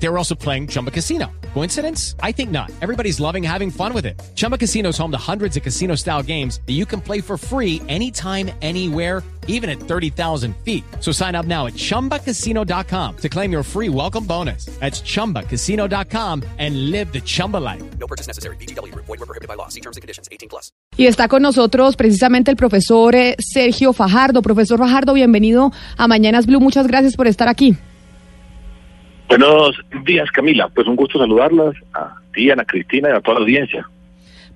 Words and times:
They 0.00 0.08
were 0.08 0.18
also 0.18 0.34
playing 0.34 0.68
Chumba 0.68 0.90
Casino. 0.90 1.26
Coincidence? 1.54 2.14
I 2.22 2.32
think 2.32 2.50
not. 2.50 2.70
Everybody's 2.80 3.18
loving 3.20 3.42
having 3.42 3.70
fun 3.70 3.92
with 3.92 4.06
it. 4.06 4.20
Chumba 4.36 4.56
Casino 4.56 4.90
is 4.90 4.98
home 4.98 5.10
to 5.10 5.18
hundreds 5.18 5.56
of 5.56 5.62
casino 5.62 5.96
style 5.96 6.22
games 6.22 6.60
that 6.66 6.74
you 6.74 6.86
can 6.86 7.00
play 7.00 7.20
for 7.20 7.36
free 7.36 7.82
anytime, 7.88 8.50
anywhere, 8.62 9.22
even 9.48 9.68
at 9.68 9.80
30,000 9.80 10.54
feet. 10.64 10.84
So 11.00 11.10
sign 11.10 11.34
up 11.34 11.46
now 11.46 11.66
at 11.66 11.74
chumbacasino.com 11.74 13.16
to 13.16 13.28
claim 13.28 13.50
your 13.50 13.64
free 13.64 13.88
welcome 13.88 14.24
bonus. 14.24 14.66
That's 14.78 15.00
chumbacasino.com 15.00 16.44
and 16.58 16.90
live 16.90 17.12
the 17.12 17.20
Chumba 17.20 17.56
life. 17.56 17.82
No 17.98 18.06
purchase 18.06 18.28
necessary. 18.28 18.56
BGW. 18.56 18.94
Void 18.94 19.08
were 19.08 19.26
prohibited 19.26 19.48
by 19.48 19.54
law. 19.54 19.68
See 19.68 19.80
terms 19.80 19.96
and 19.96 20.02
conditions. 20.02 20.28
18 20.30 20.48
plus. 20.48 20.70
Y 20.96 21.06
está 21.06 21.28
con 21.28 21.42
nosotros 21.42 21.96
precisamente 21.96 22.50
el 22.50 22.56
profesor 22.56 23.14
eh, 23.14 23.36
Sergio 23.38 23.92
Fajardo. 23.92 24.42
Profesor 24.42 24.78
Fajardo, 24.78 25.14
bienvenido 25.14 25.72
a 25.96 26.06
Mañanas 26.06 26.46
Blue. 26.46 26.60
Muchas 26.60 26.86
gracias 26.86 27.16
por 27.16 27.26
estar 27.26 27.48
aquí. 27.48 27.76
Buenos 29.28 29.76
días, 30.06 30.30
Camila. 30.30 30.68
Pues 30.74 30.86
un 30.86 30.96
gusto 30.96 31.18
saludarlas 31.18 31.74
a 31.92 32.14
ti, 32.32 32.50
Ana 32.50 32.64
Cristina 32.64 33.10
y 33.10 33.12
a 33.12 33.20
toda 33.20 33.34
la 33.34 33.44
audiencia. 33.44 33.86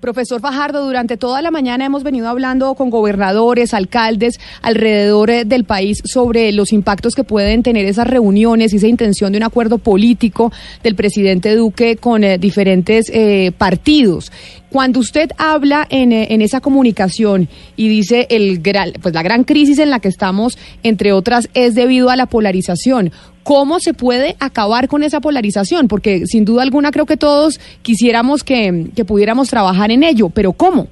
Profesor 0.02 0.40
Fajardo, 0.40 0.84
durante 0.84 1.16
toda 1.16 1.42
la 1.42 1.52
mañana 1.52 1.84
hemos 1.84 2.02
venido 2.02 2.28
hablando 2.28 2.74
con 2.74 2.90
gobernadores, 2.90 3.72
alcaldes 3.72 4.40
alrededor 4.60 5.30
eh, 5.30 5.44
del 5.44 5.62
país 5.62 6.02
sobre 6.04 6.50
los 6.50 6.72
impactos 6.72 7.14
que 7.14 7.22
pueden 7.22 7.62
tener 7.62 7.86
esas 7.86 8.08
reuniones 8.08 8.72
y 8.72 8.78
esa 8.78 8.88
intención 8.88 9.30
de 9.30 9.38
un 9.38 9.44
acuerdo 9.44 9.78
político 9.78 10.50
del 10.82 10.96
presidente 10.96 11.54
Duque 11.54 11.98
con 11.98 12.24
eh, 12.24 12.36
diferentes 12.38 13.10
eh, 13.14 13.52
partidos. 13.56 14.32
Cuando 14.72 15.00
usted 15.00 15.30
habla 15.36 15.86
en, 15.90 16.12
eh, 16.12 16.28
en 16.30 16.40
esa 16.40 16.62
comunicación 16.62 17.46
y 17.76 17.88
dice 17.88 18.26
el 18.30 18.62
pues 19.02 19.12
la 19.12 19.22
gran 19.22 19.44
crisis 19.44 19.78
en 19.78 19.90
la 19.90 20.00
que 20.00 20.08
estamos, 20.08 20.56
entre 20.82 21.12
otras, 21.12 21.50
es 21.52 21.74
debido 21.74 22.08
a 22.08 22.16
la 22.16 22.24
polarización. 22.24 23.12
¿Cómo 23.42 23.80
se 23.80 23.92
puede 23.92 24.34
acabar 24.40 24.88
con 24.88 25.02
esa 25.02 25.20
polarización? 25.20 25.88
Porque 25.88 26.26
sin 26.26 26.46
duda 26.46 26.62
alguna 26.62 26.90
creo 26.90 27.04
que 27.04 27.18
todos 27.18 27.60
quisiéramos 27.82 28.44
que, 28.44 28.86
que 28.96 29.04
pudiéramos 29.04 29.50
trabajar 29.50 29.90
en 29.90 30.04
ello, 30.04 30.30
pero 30.30 30.54
¿cómo? 30.54 30.88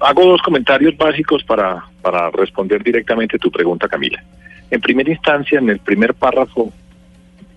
Hago 0.00 0.24
dos 0.24 0.40
comentarios 0.40 0.96
básicos 0.96 1.44
para, 1.44 1.84
para 2.00 2.30
responder 2.30 2.82
directamente 2.82 3.38
tu 3.38 3.50
pregunta, 3.50 3.86
Camila. 3.86 4.24
En 4.70 4.80
primera 4.80 5.10
instancia, 5.10 5.58
en 5.58 5.68
el 5.68 5.80
primer 5.80 6.14
párrafo 6.14 6.72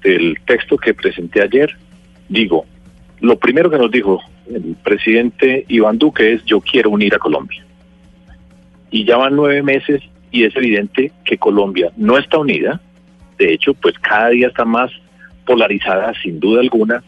del 0.03 0.38
texto 0.45 0.75
que 0.77 0.94
presenté 0.94 1.41
ayer, 1.41 1.73
digo, 2.27 2.66
lo 3.22 3.38
primero 3.38 3.70
que 3.70 3.78
nos 3.78 3.92
dijo 3.92 4.22
el 4.53 4.75
presidente 4.84 5.66
Iván 5.67 5.98
Duque 5.98 6.34
es 6.34 6.45
yo 6.45 6.62
quiero 6.62 6.89
unir 6.89 7.16
a 7.16 7.20
Colombia. 7.20 7.64
Y 8.92 9.06
ya 9.06 9.17
van 9.17 9.36
nueve 9.36 9.62
meses 9.62 10.02
y 10.31 10.44
es 10.44 10.56
evidente 10.56 11.12
que 11.23 11.38
Colombia 11.38 11.92
no 11.97 12.17
está 12.17 12.40
unida. 12.40 12.81
De 13.38 13.53
hecho, 13.53 13.73
pues 13.73 13.97
cada 14.00 14.30
día 14.30 14.47
está 14.47 14.66
más 14.66 14.92
polarizada 15.45 16.14
sin 16.22 16.40
duda 16.40 16.62
alguna 16.62 17.03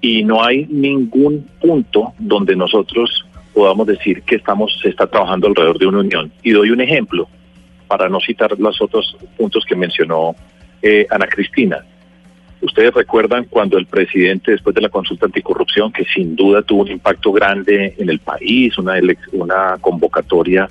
y 0.00 0.22
no 0.24 0.44
hay 0.44 0.66
ningún 0.66 1.46
punto 1.60 2.12
donde 2.18 2.54
nosotros 2.54 3.24
podamos 3.52 3.86
decir 3.86 4.22
que 4.22 4.36
estamos 4.36 4.78
se 4.80 4.90
está 4.90 5.06
trabajando 5.06 5.48
alrededor 5.48 5.78
de 5.78 5.86
una 5.86 5.98
unión. 6.00 6.32
Y 6.42 6.52
doy 6.52 6.70
un 6.70 6.80
ejemplo 6.80 7.28
para 7.88 8.08
no 8.08 8.20
citar 8.20 8.58
los 8.58 8.80
otros 8.80 9.16
puntos 9.36 9.64
que 9.64 9.74
mencionó 9.74 10.36
eh, 10.82 11.06
Ana 11.10 11.26
Cristina. 11.26 11.84
Ustedes 12.60 12.92
recuerdan 12.92 13.44
cuando 13.44 13.78
el 13.78 13.86
presidente, 13.86 14.50
después 14.52 14.74
de 14.74 14.80
la 14.80 14.88
consulta 14.88 15.26
anticorrupción, 15.26 15.92
que 15.92 16.04
sin 16.04 16.34
duda 16.34 16.62
tuvo 16.62 16.82
un 16.82 16.90
impacto 16.90 17.30
grande 17.32 17.94
en 17.96 18.10
el 18.10 18.18
país, 18.18 18.76
una, 18.78 18.94
una 19.32 19.76
convocatoria 19.80 20.68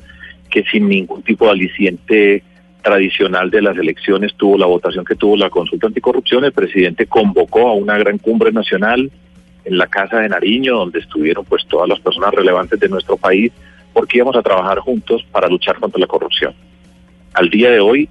que 0.50 0.64
sin 0.64 0.90
ningún 0.90 1.24
tipo 1.24 1.46
de 1.46 1.52
aliciente 1.52 2.44
tradicional 2.82 3.50
de 3.52 3.62
las 3.62 3.78
elecciones 3.78 4.34
tuvo 4.36 4.58
la 4.58 4.66
votación 4.66 5.04
que 5.04 5.16
tuvo 5.16 5.36
la 5.36 5.50
consulta 5.50 5.88
anticorrupción, 5.88 6.46
el 6.46 6.54
presidente 6.54 7.06
convocó 7.06 7.68
a 7.68 7.74
una 7.74 7.98
gran 7.98 8.18
cumbre 8.18 8.52
nacional 8.52 9.12
en 9.66 9.78
la 9.78 9.88
Casa 9.88 10.20
de 10.20 10.30
Nariño, 10.30 10.78
donde 10.78 11.00
estuvieron 11.00 11.44
pues 11.44 11.66
todas 11.68 11.90
las 11.90 12.00
personas 12.00 12.34
relevantes 12.34 12.80
de 12.80 12.88
nuestro 12.88 13.18
país, 13.18 13.52
porque 13.94 14.18
íbamos 14.18 14.36
a 14.38 14.42
trabajar 14.42 14.80
juntos 14.80 15.26
para 15.32 15.50
luchar 15.50 15.80
contra 15.80 16.00
la 16.00 16.08
corrupción. 16.08 16.54
Al 17.34 17.50
día 17.50 17.72
de 17.72 17.80
hoy, 17.80 18.08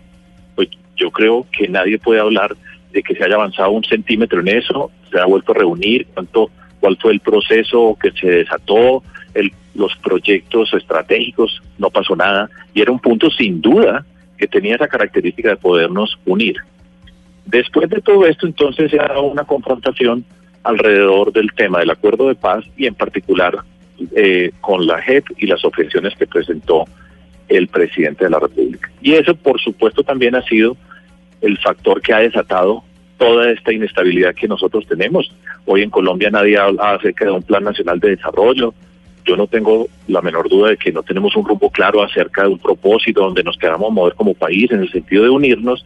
pues 0.55 0.69
yo 0.97 1.11
creo 1.11 1.47
que 1.51 1.69
nadie 1.69 1.99
puede 1.99 2.21
hablar 2.21 2.55
de 2.97 3.03
que 3.03 3.15
se 3.15 3.25
haya 3.25 3.35
avanzado 3.35 3.71
un 3.73 3.85
centímetro 3.85 4.41
en 4.41 4.49
eso, 4.49 4.91
se 5.11 5.21
ha 5.21 5.27
vuelto 5.27 5.53
a 5.53 5.57
reunir, 5.57 6.07
cuánto, 6.15 6.51
cuál 6.81 6.97
fue 6.97 7.13
el 7.13 7.21
proceso 7.21 7.97
que 8.01 8.11
se 8.13 8.27
desató, 8.27 9.03
el, 9.35 9.53
los 9.75 9.95
proyectos 9.97 10.73
estratégicos, 10.73 11.63
no 11.77 11.91
pasó 11.91 12.17
nada, 12.17 12.49
y 12.73 12.81
era 12.81 12.91
un 12.91 12.99
punto 12.99 13.31
sin 13.31 13.61
duda 13.61 14.07
que 14.39 14.47
tenía 14.47 14.77
esa 14.77 14.89
característica 14.89 15.51
de 15.51 15.57
podernos 15.57 16.19
unir. 16.25 16.57
Después 17.45 17.91
de 17.91 18.01
todo 18.01 18.25
esto, 18.25 18.47
entonces 18.47 18.91
se 18.91 18.99
ha 18.99 19.09
dado 19.09 19.25
una 19.25 19.45
confrontación 19.45 20.25
alrededor 20.63 21.33
del 21.33 21.53
tema 21.53 21.81
del 21.81 21.91
acuerdo 21.91 22.29
de 22.29 22.35
paz 22.35 22.65
y 22.79 22.87
en 22.87 22.95
particular 22.95 23.59
eh, 24.17 24.53
con 24.63 24.87
la 24.87 25.03
JEP 25.03 25.27
y 25.37 25.47
las 25.47 25.63
objeciones 25.67 26.15
que 26.17 26.27
presentó 26.27 26.87
el 27.49 27.69
presidente 27.69 28.25
de 28.25 28.31
la 28.31 28.41
República. 28.41 28.91
Y 29.03 29.13
eso, 29.13 29.35
por 29.35 29.61
supuesto, 29.61 30.03
también 30.03 30.35
ha 30.35 30.43
sido 30.43 30.79
el 31.41 31.59
factor 31.59 32.01
que 32.01 32.13
ha 32.13 32.19
desatado 32.19 32.83
toda 33.19 33.51
esta 33.51 33.73
inestabilidad 33.73 34.35
que 34.35 34.49
nosotros 34.49 34.87
tenemos. 34.87 35.33
Hoy 35.65 35.83
en 35.83 35.91
Colombia 35.91 36.31
nadie 36.31 36.59
habla 36.59 36.95
acerca 36.95 37.25
de 37.25 37.31
un 37.31 37.43
plan 37.43 37.65
nacional 37.65 37.99
de 38.01 38.11
desarrollo. 38.11 38.75
Yo 39.25 39.37
no 39.37 39.47
tengo 39.47 39.89
la 40.07 40.23
menor 40.23 40.49
duda 40.49 40.71
de 40.71 40.77
que 40.77 40.93
no 40.93 41.03
tenemos 41.03 41.35
un 41.35 41.45
rumbo 41.45 41.71
claro 41.71 42.03
acerca 42.03 42.43
de 42.43 42.49
un 42.49 42.59
propósito 42.59 43.23
donde 43.23 43.43
nos 43.43 43.57
queramos 43.57 43.93
mover 43.93 44.15
como 44.15 44.35
país 44.35 44.71
en 44.71 44.81
el 44.81 44.91
sentido 44.91 45.25
de 45.25 45.31
unirnos. 45.31 45.85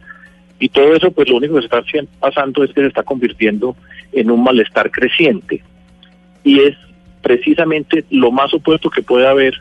Y 0.59 0.69
todo 0.69 0.93
eso, 0.93 1.11
pues 1.11 1.27
lo 1.29 1.37
único 1.37 1.55
que 1.55 1.61
se 1.61 1.65
está 1.65 1.83
pasando 2.19 2.63
es 2.63 2.71
que 2.71 2.81
se 2.81 2.87
está 2.87 3.03
convirtiendo 3.03 3.75
en 4.11 4.29
un 4.29 4.43
malestar 4.43 4.91
creciente. 4.91 5.63
Y 6.43 6.59
es 6.59 6.77
precisamente 7.21 8.05
lo 8.11 8.31
más 8.31 8.53
opuesto 8.53 8.89
que 8.89 9.01
puede 9.01 9.27
haber 9.27 9.55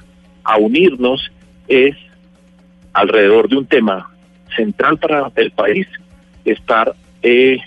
a 0.44 0.58
unirnos 0.58 1.30
es 1.68 1.96
alrededor 2.92 3.48
de 3.48 3.56
un 3.56 3.66
tema 3.66 4.10
central 4.54 4.98
para 4.98 5.30
el 5.36 5.50
país 5.50 5.86
estar 6.44 6.94
eh, 7.22 7.58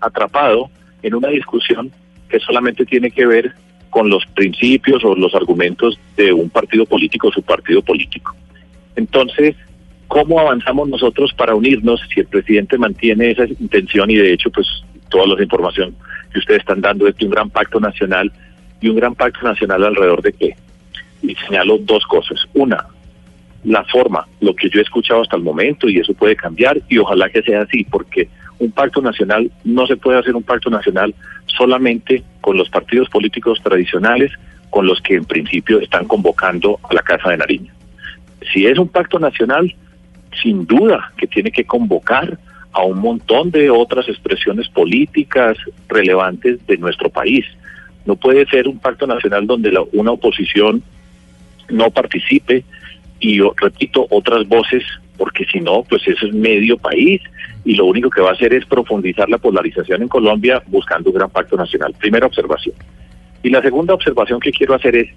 atrapado 0.00 0.70
en 1.02 1.14
una 1.14 1.28
discusión 1.28 1.90
que 2.28 2.40
solamente 2.40 2.84
tiene 2.84 3.10
que 3.10 3.26
ver 3.26 3.52
con 3.90 4.10
los 4.10 4.26
principios 4.26 5.04
o 5.04 5.14
los 5.14 5.34
argumentos 5.34 5.98
de 6.16 6.32
un 6.32 6.50
partido 6.50 6.84
político 6.84 7.28
o 7.28 7.32
su 7.32 7.42
partido 7.42 7.80
político. 7.82 8.34
Entonces, 8.96 9.54
¿cómo 10.08 10.40
avanzamos 10.40 10.88
nosotros 10.88 11.32
para 11.34 11.54
unirnos 11.54 12.00
si 12.12 12.20
el 12.20 12.26
presidente 12.26 12.76
mantiene 12.78 13.30
esa 13.30 13.44
intención 13.46 14.10
y 14.10 14.16
de 14.16 14.32
hecho, 14.32 14.50
pues 14.50 14.66
toda 15.10 15.26
la 15.26 15.42
información 15.42 15.94
que 16.32 16.40
ustedes 16.40 16.60
están 16.60 16.80
dando 16.80 17.06
es 17.06 17.16
de 17.16 17.26
un 17.26 17.30
gran 17.30 17.50
pacto 17.50 17.78
nacional 17.78 18.32
y 18.80 18.88
un 18.88 18.96
gran 18.96 19.14
pacto 19.14 19.46
nacional 19.46 19.84
alrededor 19.84 20.22
de 20.22 20.32
qué? 20.32 20.56
Y 21.22 21.34
señalo 21.36 21.78
dos 21.78 22.04
cosas. 22.06 22.38
Una, 22.54 22.84
la 23.64 23.84
forma, 23.84 24.26
lo 24.40 24.54
que 24.54 24.68
yo 24.68 24.78
he 24.78 24.82
escuchado 24.82 25.22
hasta 25.22 25.36
el 25.36 25.42
momento, 25.42 25.88
y 25.88 25.98
eso 25.98 26.14
puede 26.14 26.36
cambiar, 26.36 26.80
y 26.88 26.98
ojalá 26.98 27.28
que 27.30 27.42
sea 27.42 27.62
así, 27.62 27.84
porque 27.84 28.28
un 28.58 28.70
pacto 28.70 29.00
nacional 29.00 29.50
no 29.64 29.86
se 29.86 29.96
puede 29.96 30.18
hacer 30.18 30.36
un 30.36 30.42
pacto 30.42 30.70
nacional 30.70 31.14
solamente 31.46 32.22
con 32.40 32.56
los 32.56 32.68
partidos 32.68 33.08
políticos 33.08 33.60
tradicionales, 33.62 34.32
con 34.70 34.86
los 34.86 35.00
que 35.00 35.14
en 35.14 35.24
principio 35.24 35.80
están 35.80 36.06
convocando 36.06 36.78
a 36.82 36.94
la 36.94 37.02
Casa 37.02 37.30
de 37.30 37.38
Nariño. 37.38 37.72
Si 38.52 38.66
es 38.66 38.78
un 38.78 38.88
pacto 38.88 39.18
nacional, 39.18 39.74
sin 40.42 40.66
duda 40.66 41.12
que 41.16 41.26
tiene 41.26 41.50
que 41.50 41.64
convocar 41.64 42.38
a 42.74 42.82
un 42.82 42.98
montón 42.98 43.50
de 43.50 43.70
otras 43.70 44.08
expresiones 44.08 44.68
políticas 44.68 45.56
relevantes 45.88 46.66
de 46.66 46.76
nuestro 46.76 47.08
país. 47.08 47.46
No 48.04 48.16
puede 48.16 48.46
ser 48.46 48.66
un 48.68 48.80
pacto 48.80 49.06
nacional 49.06 49.46
donde 49.46 49.70
la, 49.70 49.82
una 49.92 50.10
oposición 50.10 50.82
no 51.70 51.90
participe, 51.90 52.64
y 53.20 53.40
repito 53.56 54.06
otras 54.10 54.46
voces 54.48 54.82
porque 55.16 55.44
si 55.46 55.60
no 55.60 55.84
pues 55.88 56.06
eso 56.06 56.26
es 56.26 56.34
medio 56.34 56.76
país 56.76 57.20
y 57.64 57.74
lo 57.74 57.86
único 57.86 58.10
que 58.10 58.20
va 58.20 58.30
a 58.30 58.32
hacer 58.32 58.52
es 58.52 58.66
profundizar 58.66 59.28
la 59.28 59.38
polarización 59.38 60.02
en 60.02 60.08
Colombia 60.08 60.62
buscando 60.66 61.10
un 61.10 61.16
gran 61.16 61.30
pacto 61.30 61.56
nacional. 61.56 61.94
Primera 61.98 62.26
observación. 62.26 62.74
Y 63.42 63.50
la 63.50 63.62
segunda 63.62 63.94
observación 63.94 64.40
que 64.40 64.52
quiero 64.52 64.74
hacer 64.74 64.96
es 64.96 65.08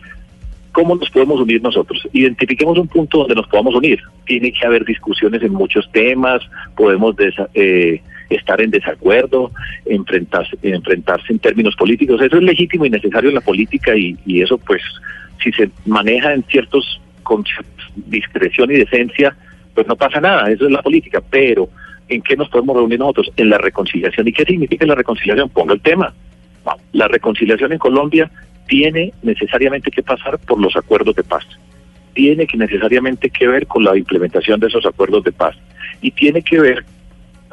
cómo 0.71 0.95
nos 0.95 1.09
podemos 1.09 1.41
unir 1.41 1.61
nosotros. 1.61 2.07
Identifiquemos 2.13 2.77
un 2.77 2.87
punto 2.87 3.19
donde 3.19 3.35
nos 3.35 3.47
podamos 3.47 3.75
unir. 3.75 3.99
Tiene 4.25 4.51
que 4.51 4.65
haber 4.65 4.85
discusiones 4.85 5.41
en 5.41 5.53
muchos 5.53 5.89
temas, 5.91 6.41
podemos 6.75 7.15
eh, 7.53 8.01
estar 8.29 8.61
en 8.61 8.71
desacuerdo, 8.71 9.51
enfrentarse, 9.85 10.57
enfrentarse 10.61 11.33
en 11.33 11.39
términos 11.39 11.75
políticos. 11.75 12.21
Eso 12.21 12.37
es 12.37 12.43
legítimo 12.43 12.85
y 12.85 12.89
necesario 12.89 13.29
en 13.29 13.35
la 13.35 13.41
política 13.41 13.93
y 13.95 14.41
eso 14.41 14.57
pues 14.57 14.81
si 15.43 15.51
se 15.51 15.69
maneja 15.85 16.33
en 16.33 16.43
ciertos 16.43 17.01
con 17.27 17.43
discreción 17.97 18.71
y 18.71 18.75
decencia, 18.75 19.35
pues 19.75 19.85
no 19.85 19.97
pasa 19.97 20.21
nada, 20.21 20.49
eso 20.49 20.65
es 20.65 20.71
la 20.71 20.81
política, 20.81 21.21
pero 21.29 21.67
¿en 22.07 22.21
qué 22.21 22.37
nos 22.37 22.47
podemos 22.47 22.77
reunir 22.77 22.99
nosotros? 22.99 23.33
En 23.35 23.49
la 23.49 23.57
reconciliación. 23.57 24.29
¿Y 24.29 24.31
qué 24.31 24.45
significa 24.45 24.85
la 24.85 24.95
reconciliación? 24.95 25.49
Pongo 25.49 25.73
el 25.73 25.81
tema. 25.81 26.13
La 26.93 27.09
reconciliación 27.09 27.73
en 27.73 27.79
Colombia 27.79 28.31
tiene 28.65 29.11
necesariamente 29.23 29.91
que 29.91 30.03
pasar 30.03 30.39
por 30.39 30.57
los 30.57 30.73
acuerdos 30.77 31.15
de 31.15 31.23
paz. 31.23 31.45
Tiene 32.13 32.47
que 32.47 32.55
necesariamente 32.55 33.29
que 33.29 33.45
ver 33.45 33.67
con 33.67 33.83
la 33.83 33.97
implementación 33.97 34.61
de 34.61 34.67
esos 34.67 34.85
acuerdos 34.85 35.25
de 35.25 35.33
paz. 35.33 35.57
Y 36.01 36.11
tiene 36.11 36.41
que 36.41 36.61
ver, 36.61 36.85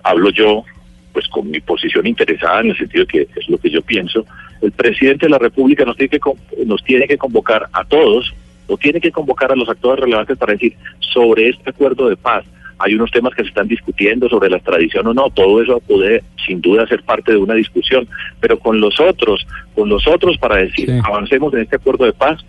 hablo 0.04 0.30
yo, 0.30 0.64
pues 1.12 1.26
con 1.26 1.50
mi 1.50 1.58
posición 1.58 2.06
interesada 2.06 2.60
en 2.60 2.70
el 2.70 2.78
sentido 2.78 3.06
que 3.06 3.22
es 3.22 3.48
lo 3.48 3.58
que 3.58 3.70
yo 3.70 3.82
pienso, 3.82 4.24
el 4.62 4.70
presidente 4.70 5.26
de 5.26 5.30
la 5.30 5.38
República 5.38 5.84
nos 5.84 5.96
tiene 5.96 6.10
que, 6.10 6.20
nos 6.64 6.82
tiene 6.84 7.08
que 7.08 7.18
convocar 7.18 7.68
a 7.72 7.84
todos, 7.84 8.32
o 8.66 8.76
tiene 8.76 9.00
que 9.00 9.12
convocar 9.12 9.52
a 9.52 9.56
los 9.56 9.68
actores 9.68 10.04
relevantes 10.04 10.38
para 10.38 10.52
decir 10.54 10.74
sobre 11.00 11.48
este 11.50 11.70
acuerdo 11.70 12.08
de 12.08 12.16
paz. 12.16 12.44
Hay 12.78 12.94
unos 12.94 13.10
temas 13.12 13.32
que 13.34 13.42
se 13.42 13.48
están 13.48 13.68
discutiendo 13.68 14.28
sobre 14.28 14.50
la 14.50 14.56
extradición 14.56 15.06
o 15.06 15.14
no, 15.14 15.30
todo 15.30 15.62
eso 15.62 15.80
puede 15.80 16.24
sin 16.44 16.60
duda 16.60 16.86
ser 16.86 17.02
parte 17.04 17.32
de 17.32 17.38
una 17.38 17.54
discusión, 17.54 18.06
pero 18.40 18.58
con 18.58 18.80
los 18.80 18.98
otros, 19.00 19.46
con 19.74 19.88
los 19.88 20.06
otros 20.08 20.36
para 20.38 20.56
decir, 20.56 20.86
Sí. 20.90 20.98
avancemos 21.04 21.54
en 21.54 21.60
este 21.60 21.76
acuerdo 21.76 22.04
de 22.04 22.12
paz, 22.12 22.44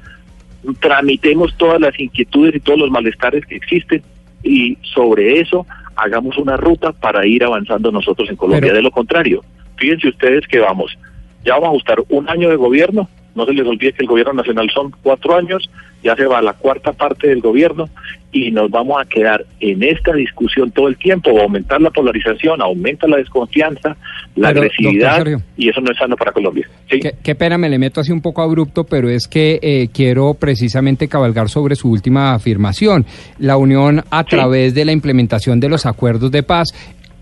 tramitemos 0.80 1.56
todas 1.58 1.80
las 1.80 1.98
inquietudes 2.00 2.56
y 2.56 2.60
todos 2.60 2.80
los 2.80 2.90
malestares 2.90 3.46
que 3.46 3.56
existen 3.56 4.02
y 4.44 4.78
sobre 4.82 5.40
eso 5.40 5.66
hagamos 5.96 6.38
una 6.38 6.58
ruta 6.58 6.92
para 6.92 7.26
ir 7.26 7.44
avanzando 7.44 7.92
nosotros 7.92 8.30
en 8.30 8.36
Colombia. 8.36 8.62
Pero- 8.62 8.76
de 8.76 8.82
lo 8.82 8.92
contrario, 8.92 9.44
fíjense 9.78 10.10
ustedes 10.10 10.48
que 10.48 10.60
vamos, 10.60 10.98
ya 11.44 11.54
vamos 11.54 11.68
a 11.68 11.70
ajustar 11.70 12.00
un 12.10 12.30
año 12.30 12.50
de 12.50 12.56
gobierno, 12.56 13.10
no 13.36 13.46
se 13.46 13.54
les 13.54 13.68
olvide 13.68 13.94
que 13.94 14.02
el 14.04 14.08
gobierno 14.08 14.34
nacional 14.34 14.70
son 14.74 14.92
cuatro 15.04 15.36
años, 15.36 15.70
ya 16.04 16.16
se 16.16 16.26
va 16.26 16.42
la 16.42 16.54
cuarta 16.54 16.94
parte 16.94 17.28
del 17.28 17.42
gobierno 17.42 17.90
y 18.32 18.52
nos 18.52 18.70
vamos 18.70 19.02
a 19.02 19.06
quedar 19.06 19.46
en 19.60 19.82
esta 19.82 20.14
discusión 20.14 20.70
todo 20.72 20.88
el 20.88 20.98
tiempo, 20.98 21.34
va 21.34 21.42
a 21.42 21.44
aumentar 21.44 21.82
la 21.82 21.90
polarización, 21.90 22.62
aumenta 22.62 23.08
la 23.08 23.18
desconfianza, 23.18 23.96
la 24.36 24.50
Pero, 24.50 24.60
agresividad 24.62 25.16
Sergio. 25.18 25.42
y 25.58 25.70
eso 25.70 25.82
no 25.82 25.92
es 25.92 25.98
sano 25.98 26.16
para 26.18 26.32
Colombia. 26.32 26.68
¿sí? 26.92 27.00
Qué, 27.00 27.14
qué 27.24 27.36
pena, 27.36 27.58
me 27.58 27.70
le 27.70 27.80
meto 27.80 28.02
así 28.02 28.12
un 28.12 28.22
poco 28.22 28.42
abrupto, 28.42 28.84
pero 28.84 29.10
es 29.10 29.28
que 29.28 29.60
eh, 29.62 29.88
quiero 29.94 30.34
precisamente 30.34 31.08
cabalgar 31.08 31.50
sobre 31.50 31.76
su 31.76 31.90
última 31.90 32.34
afirmación. 32.34 33.06
La 33.40 33.58
Unión, 33.58 34.04
a 34.12 34.24
Sí. 34.24 34.30
través 34.32 34.74
de 34.76 34.86
la 34.86 34.92
implementación 34.92 35.60
de 35.60 35.70
los 35.70 35.86
acuerdos 35.86 36.30
de 36.32 36.44
paz, 36.44 36.70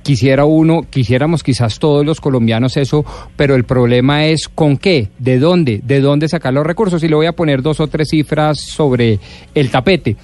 quisiera 0.03 0.45
uno, 0.45 0.85
quisiéramos 0.89 1.41
quizás 1.41 1.79
todos 1.79 2.05
los 2.05 2.21
colombianos 2.21 2.77
eso, 2.77 3.03
pero 3.35 3.55
el 3.55 3.63
problema 3.63 4.25
es 4.25 4.47
con 4.47 4.77
qué, 4.77 5.09
de 5.17 5.39
dónde, 5.39 5.81
de 5.83 6.01
dónde 6.01 6.27
sacar 6.27 6.53
los 6.53 6.65
recursos. 6.65 7.03
Y 7.03 7.07
le 7.07 7.15
voy 7.15 7.25
a 7.25 7.33
poner 7.33 7.61
dos 7.61 7.79
o 7.79 7.87
tres 7.87 8.09
cifras 8.09 8.59
sobre 8.59 9.19
el 9.55 9.71
tapete. 9.71 10.15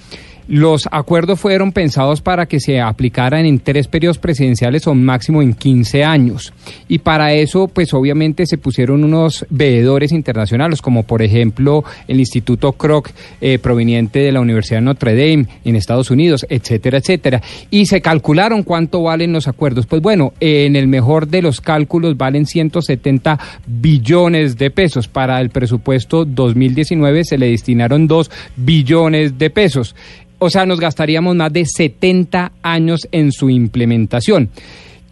Los 0.50 0.88
acuerdos 0.90 1.38
fueron 1.38 1.70
pensados 1.70 2.22
para 2.22 2.46
que 2.46 2.58
se 2.58 2.80
aplicaran 2.80 3.46
en 3.46 3.60
tres 3.60 3.86
periodos 3.86 4.18
presidenciales 4.18 4.84
o 4.88 4.96
máximo 4.96 5.42
en 5.42 5.54
15 5.54 6.02
años. 6.02 6.52
Y 6.88 6.98
para 6.98 7.32
eso, 7.34 7.68
pues 7.68 7.94
obviamente 7.94 8.44
se 8.46 8.58
pusieron 8.58 9.04
unos 9.04 9.46
veedores 9.48 10.10
internacionales, 10.10 10.82
como 10.82 11.04
por 11.04 11.22
ejemplo 11.22 11.84
el 12.08 12.18
Instituto 12.18 12.72
Kroc, 12.72 13.10
eh, 13.40 13.60
proveniente 13.60 14.18
de 14.18 14.32
la 14.32 14.40
Universidad 14.40 14.78
de 14.78 14.86
Notre 14.86 15.12
Dame 15.14 15.46
en 15.64 15.76
Estados 15.76 16.10
Unidos, 16.10 16.44
etcétera, 16.50 16.98
etcétera. 16.98 17.40
Y 17.70 17.86
se 17.86 18.00
calcularon 18.00 18.64
cuánto 18.64 19.04
valen 19.04 19.32
los 19.32 19.46
acuerdos. 19.46 19.86
Pues 19.86 20.02
bueno, 20.02 20.32
en 20.40 20.74
el 20.74 20.88
mejor 20.88 21.28
de 21.28 21.42
los 21.42 21.60
cálculos 21.60 22.16
valen 22.16 22.46
170 22.46 23.38
billones 23.68 24.58
de 24.58 24.72
pesos. 24.72 25.06
Para 25.06 25.40
el 25.40 25.50
presupuesto 25.50 26.24
2019 26.24 27.22
se 27.22 27.38
le 27.38 27.50
destinaron 27.52 28.08
2 28.08 28.32
billones 28.56 29.38
de 29.38 29.50
pesos. 29.50 29.94
O 30.40 30.48
sea, 30.48 30.64
nos 30.64 30.80
gastaríamos 30.80 31.36
más 31.36 31.52
de 31.52 31.66
70 31.66 32.52
años 32.62 33.06
en 33.12 33.30
su 33.30 33.50
implementación. 33.50 34.48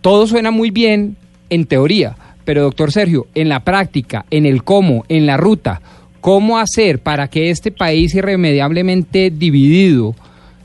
Todo 0.01 0.27
suena 0.27 0.51
muy 0.51 0.71
bien 0.71 1.17
en 1.51 1.67
teoría, 1.67 2.17
pero 2.47 2.63
doctor 2.63 2.91
Sergio, 2.91 3.27
en 3.35 3.51
la 3.51 3.61
práctica, 3.61 4.25
en 4.31 4.47
el 4.47 4.65
cómo, 4.65 5.05
en 5.09 5.27
la 5.27 5.37
ruta, 5.37 5.83
¿cómo 6.23 6.59
hacer 6.59 7.01
para 7.01 7.29
que 7.29 7.51
este 7.51 7.71
país 7.71 8.15
irremediablemente 8.15 9.31
dividido 9.31 10.15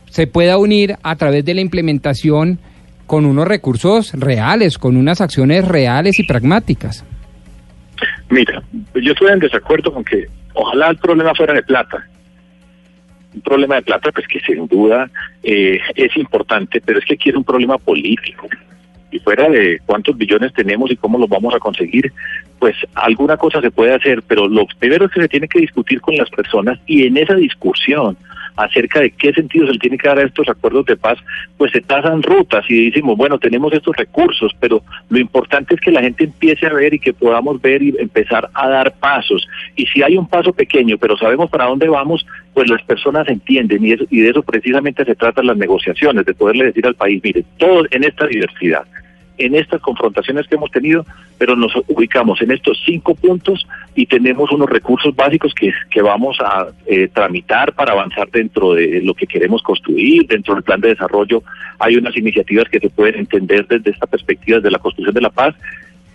se 0.10 0.28
pueda 0.28 0.58
unir 0.58 0.96
a 1.04 1.18
través 1.18 1.44
de 1.44 1.56
la 1.56 1.62
implementación 1.62 2.58
con 3.06 3.26
unos 3.26 3.46
recursos 3.46 4.14
reales, 4.14 4.78
con 4.78 4.96
unas 4.96 5.20
acciones 5.20 5.68
reales 5.68 6.20
y 6.20 6.24
pragmáticas? 6.24 7.04
Mira, 8.30 8.64
yo 8.96 9.12
estoy 9.12 9.32
en 9.34 9.40
desacuerdo 9.40 9.94
con 9.94 10.06
que 10.06 10.26
ojalá 10.54 10.90
el 10.90 10.98
problema 10.98 11.36
fuera 11.36 11.54
de 11.54 11.64
plata. 11.64 12.08
Un 13.34 13.42
problema 13.42 13.76
de 13.76 13.82
plata, 13.82 14.12
pues 14.12 14.28
que 14.28 14.40
sin 14.40 14.68
duda 14.68 15.10
eh, 15.44 15.80
es 15.96 16.16
importante, 16.18 16.82
pero 16.82 17.00
es 17.00 17.06
que 17.06 17.16
aquí 17.16 17.30
es 17.30 17.36
un 17.36 17.44
problema 17.44 17.78
político. 17.78 18.48
Y 19.12 19.20
fuera 19.20 19.48
de 19.50 19.80
cuántos 19.86 20.18
billones 20.18 20.54
tenemos 20.54 20.90
y 20.92 20.96
cómo 20.96 21.20
los 21.20 21.30
vamos 21.30 21.54
a 21.54 21.60
conseguir, 21.60 22.12
pues 22.60 22.76
alguna 22.96 23.38
cosa 23.38 23.62
se 23.62 23.72
puede 23.72 23.94
hacer, 23.94 24.24
pero 24.28 24.48
lo 24.48 24.66
primero 24.80 25.06
es 25.06 25.12
que 25.12 25.22
se 25.22 25.28
tiene 25.28 25.48
que 25.48 25.60
discutir 25.60 26.02
con 26.02 26.16
las 26.16 26.30
personas 26.30 26.80
y 26.88 27.06
en 27.06 27.18
esa 27.18 27.36
discusión 27.36 28.18
acerca 28.56 29.00
de 29.02 29.12
qué 29.12 29.34
sentido 29.34 29.68
se 29.68 29.74
le 29.74 29.80
tiene 29.80 29.98
que 29.98 30.08
dar 30.08 30.20
a 30.20 30.24
estos 30.24 30.48
acuerdos 30.50 30.86
de 30.86 30.96
paz, 30.98 31.18
pues 31.58 31.72
se 31.72 31.82
trazan 31.82 32.22
rutas 32.24 32.66
y 32.70 32.86
decimos, 32.90 33.18
bueno, 33.18 33.38
tenemos 33.40 33.74
estos 33.74 33.96
recursos, 33.96 34.52
pero 34.60 34.82
lo 35.10 35.20
importante 35.20 35.76
es 35.76 35.82
que 35.82 35.92
la 35.92 36.02
gente 36.02 36.24
empiece 36.26 36.68
a 36.68 36.74
ver 36.74 36.94
y 36.94 37.00
que 37.00 37.14
podamos 37.14 37.62
ver 37.62 37.82
y 37.82 37.96
empezar 38.00 38.50
a 38.54 38.68
dar 38.70 38.94
pasos. 39.00 39.48
Y 39.76 39.86
si 39.88 40.04
hay 40.04 40.18
un 40.18 40.28
paso 40.28 40.54
pequeño, 40.54 40.98
pero 40.98 41.18
sabemos 41.18 41.50
para 41.50 41.66
dónde 41.66 41.88
vamos, 41.88 42.26
pues 42.54 42.70
las 42.70 42.82
personas 42.84 43.28
entienden 43.28 43.86
y, 43.86 43.94
eso- 43.94 44.06
y 44.10 44.22
de 44.22 44.30
eso 44.30 44.44
precisamente 44.44 45.04
se 45.06 45.16
tratan 45.16 45.48
las 45.48 45.58
negociaciones, 45.58 46.26
de 46.26 46.34
poderle 46.34 46.66
decir 46.66 46.86
al 46.86 46.96
país, 46.96 47.22
mire, 47.24 47.44
todos 47.58 47.88
en 47.92 48.04
esta 48.04 48.28
diversidad, 48.28 48.84
en 49.38 49.56
estas 49.56 49.82
confrontaciones 49.82 50.48
que 50.48 50.56
hemos 50.56 50.72
tenido, 50.72 51.06
pero 51.38 51.56
nos 51.56 51.72
ubicamos 51.88 52.42
en 52.42 52.52
estos 52.52 52.82
cinco 52.86 53.16
puntos 53.16 53.66
y 53.96 54.06
tenemos 54.06 54.52
unos 54.52 54.70
recursos 54.70 55.16
básicos 55.16 55.54
que, 55.54 55.74
que 55.90 56.02
vamos 56.02 56.38
a 56.40 56.68
eh, 56.86 57.08
tramitar 57.08 57.74
para 57.74 57.94
avanzar 57.94 58.30
dentro 58.30 58.74
de 58.74 59.02
lo 59.02 59.14
que 59.14 59.28
queremos 59.28 59.62
construir, 59.62 60.28
dentro 60.28 60.54
del 60.54 60.64
plan 60.64 60.82
de 60.82 60.90
desarrollo. 60.90 61.44
Hay 61.80 61.96
unas 61.96 62.16
iniciativas 62.16 62.70
que 62.70 62.80
se 62.80 62.90
pueden 62.90 63.16
entender 63.16 63.68
desde 63.68 63.92
esta 63.92 64.08
perspectiva, 64.08 64.60
de 64.60 64.72
la 64.72 64.80
construcción 64.80 65.14
de 65.14 65.22
la 65.22 65.30
paz, 65.30 65.56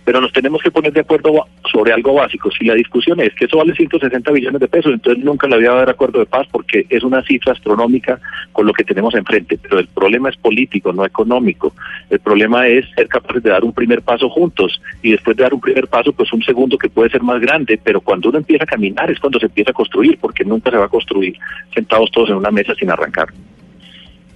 pero 0.09 0.21
nos 0.21 0.33
tenemos 0.33 0.59
que 0.63 0.71
poner 0.71 0.91
de 0.91 1.01
acuerdo 1.01 1.45
sobre 1.71 1.93
algo 1.93 2.15
básico. 2.15 2.49
Si 2.49 2.65
la 2.65 2.73
discusión 2.73 3.19
es 3.19 3.31
que 3.35 3.45
eso 3.45 3.57
vale 3.57 3.75
160 3.75 4.31
billones 4.31 4.59
de 4.59 4.67
pesos, 4.67 4.91
entonces 4.91 5.23
nunca 5.23 5.47
le 5.47 5.53
había 5.53 5.69
haber 5.69 5.91
acuerdo 5.91 6.17
de 6.17 6.25
paz 6.25 6.47
porque 6.51 6.87
es 6.89 7.03
una 7.03 7.21
cifra 7.21 7.53
astronómica 7.53 8.19
con 8.51 8.65
lo 8.65 8.73
que 8.73 8.83
tenemos 8.83 9.13
enfrente. 9.13 9.59
Pero 9.61 9.77
el 9.77 9.87
problema 9.87 10.29
es 10.29 10.37
político, 10.37 10.91
no 10.93 11.05
económico. 11.05 11.75
El 12.09 12.17
problema 12.21 12.67
es 12.67 12.89
ser 12.95 13.07
capaces 13.07 13.43
de 13.43 13.51
dar 13.51 13.63
un 13.63 13.71
primer 13.71 14.01
paso 14.01 14.31
juntos 14.31 14.81
y 15.03 15.11
después 15.11 15.37
de 15.37 15.43
dar 15.43 15.53
un 15.53 15.61
primer 15.61 15.87
paso, 15.87 16.11
pues 16.11 16.33
un 16.33 16.41
segundo 16.41 16.75
que 16.75 16.89
puede 16.89 17.11
ser 17.11 17.21
más 17.21 17.39
grande. 17.39 17.79
Pero 17.83 18.01
cuando 18.01 18.29
uno 18.29 18.39
empieza 18.39 18.63
a 18.63 18.67
caminar 18.67 19.11
es 19.11 19.19
cuando 19.19 19.37
se 19.37 19.45
empieza 19.45 19.69
a 19.69 19.75
construir, 19.75 20.17
porque 20.19 20.43
nunca 20.43 20.71
se 20.71 20.77
va 20.77 20.85
a 20.85 20.89
construir 20.89 21.37
sentados 21.71 22.09
todos 22.09 22.31
en 22.31 22.37
una 22.37 22.49
mesa 22.49 22.73
sin 22.73 22.89
arrancar. 22.89 23.27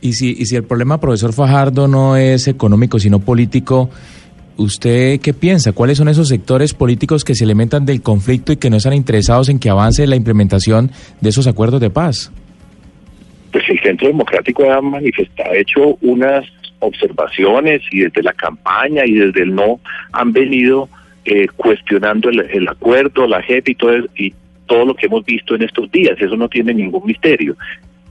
Y 0.02 0.14
si, 0.14 0.36
y 0.38 0.46
si 0.46 0.56
el 0.56 0.66
problema, 0.66 1.00
profesor 1.00 1.34
Fajardo, 1.34 1.88
no 1.88 2.18
es 2.18 2.50
económico, 2.50 3.00
sino 3.00 3.20
político, 3.20 3.90
¿usted 4.58 5.20
qué 5.20 5.34
piensa? 5.34 5.74
¿Cuáles 5.74 5.98
son 5.98 6.08
esos 6.08 6.28
sectores 6.28 6.74
políticos 6.74 7.24
que 7.24 7.36
se 7.36 7.44
alimentan 7.44 7.86
del 7.86 8.02
conflicto 8.02 8.54
y 8.54 8.58
que 8.58 8.70
no 8.70 8.78
están 8.78 8.94
interesados 8.94 9.50
en 9.50 9.60
que 9.60 9.70
avance 9.70 10.06
la 10.08 10.16
implementación 10.16 10.92
de 11.22 11.30
esos 11.30 11.48
acuerdos 11.48 11.82
de 11.82 11.90
paz? 11.90 12.32
Pues 13.52 13.64
el 13.70 13.80
Centro 13.82 14.08
Democrático 14.08 14.72
ha 14.72 14.82
manifestado, 14.82 15.52
ha 15.52 15.58
hecho 15.58 15.98
unas 16.02 16.46
observaciones 16.80 17.82
y 17.92 18.02
desde 18.02 18.24
la 18.24 18.34
campaña 18.34 19.04
y 19.06 19.14
desde 19.14 19.44
el 19.44 19.56
no 19.56 19.80
han 20.12 20.34
venido 20.34 20.90
eh, 21.26 21.48
cuestionando 21.56 22.30
el, 22.30 22.68
acuerdo, 22.68 23.28
la 23.28 23.42
JEP 23.42 23.70
y 23.70 23.76
todo, 23.76 23.94
y 24.18 24.34
todo 24.66 24.86
lo 24.86 24.96
que 24.96 25.06
hemos 25.06 25.24
visto 25.24 25.56
en 25.56 25.64
estos 25.64 25.92
días. 25.92 26.20
Eso 26.20 26.36
no 26.36 26.50
tiene 26.50 26.74
ningún 26.74 27.06
misterio. 27.06 27.56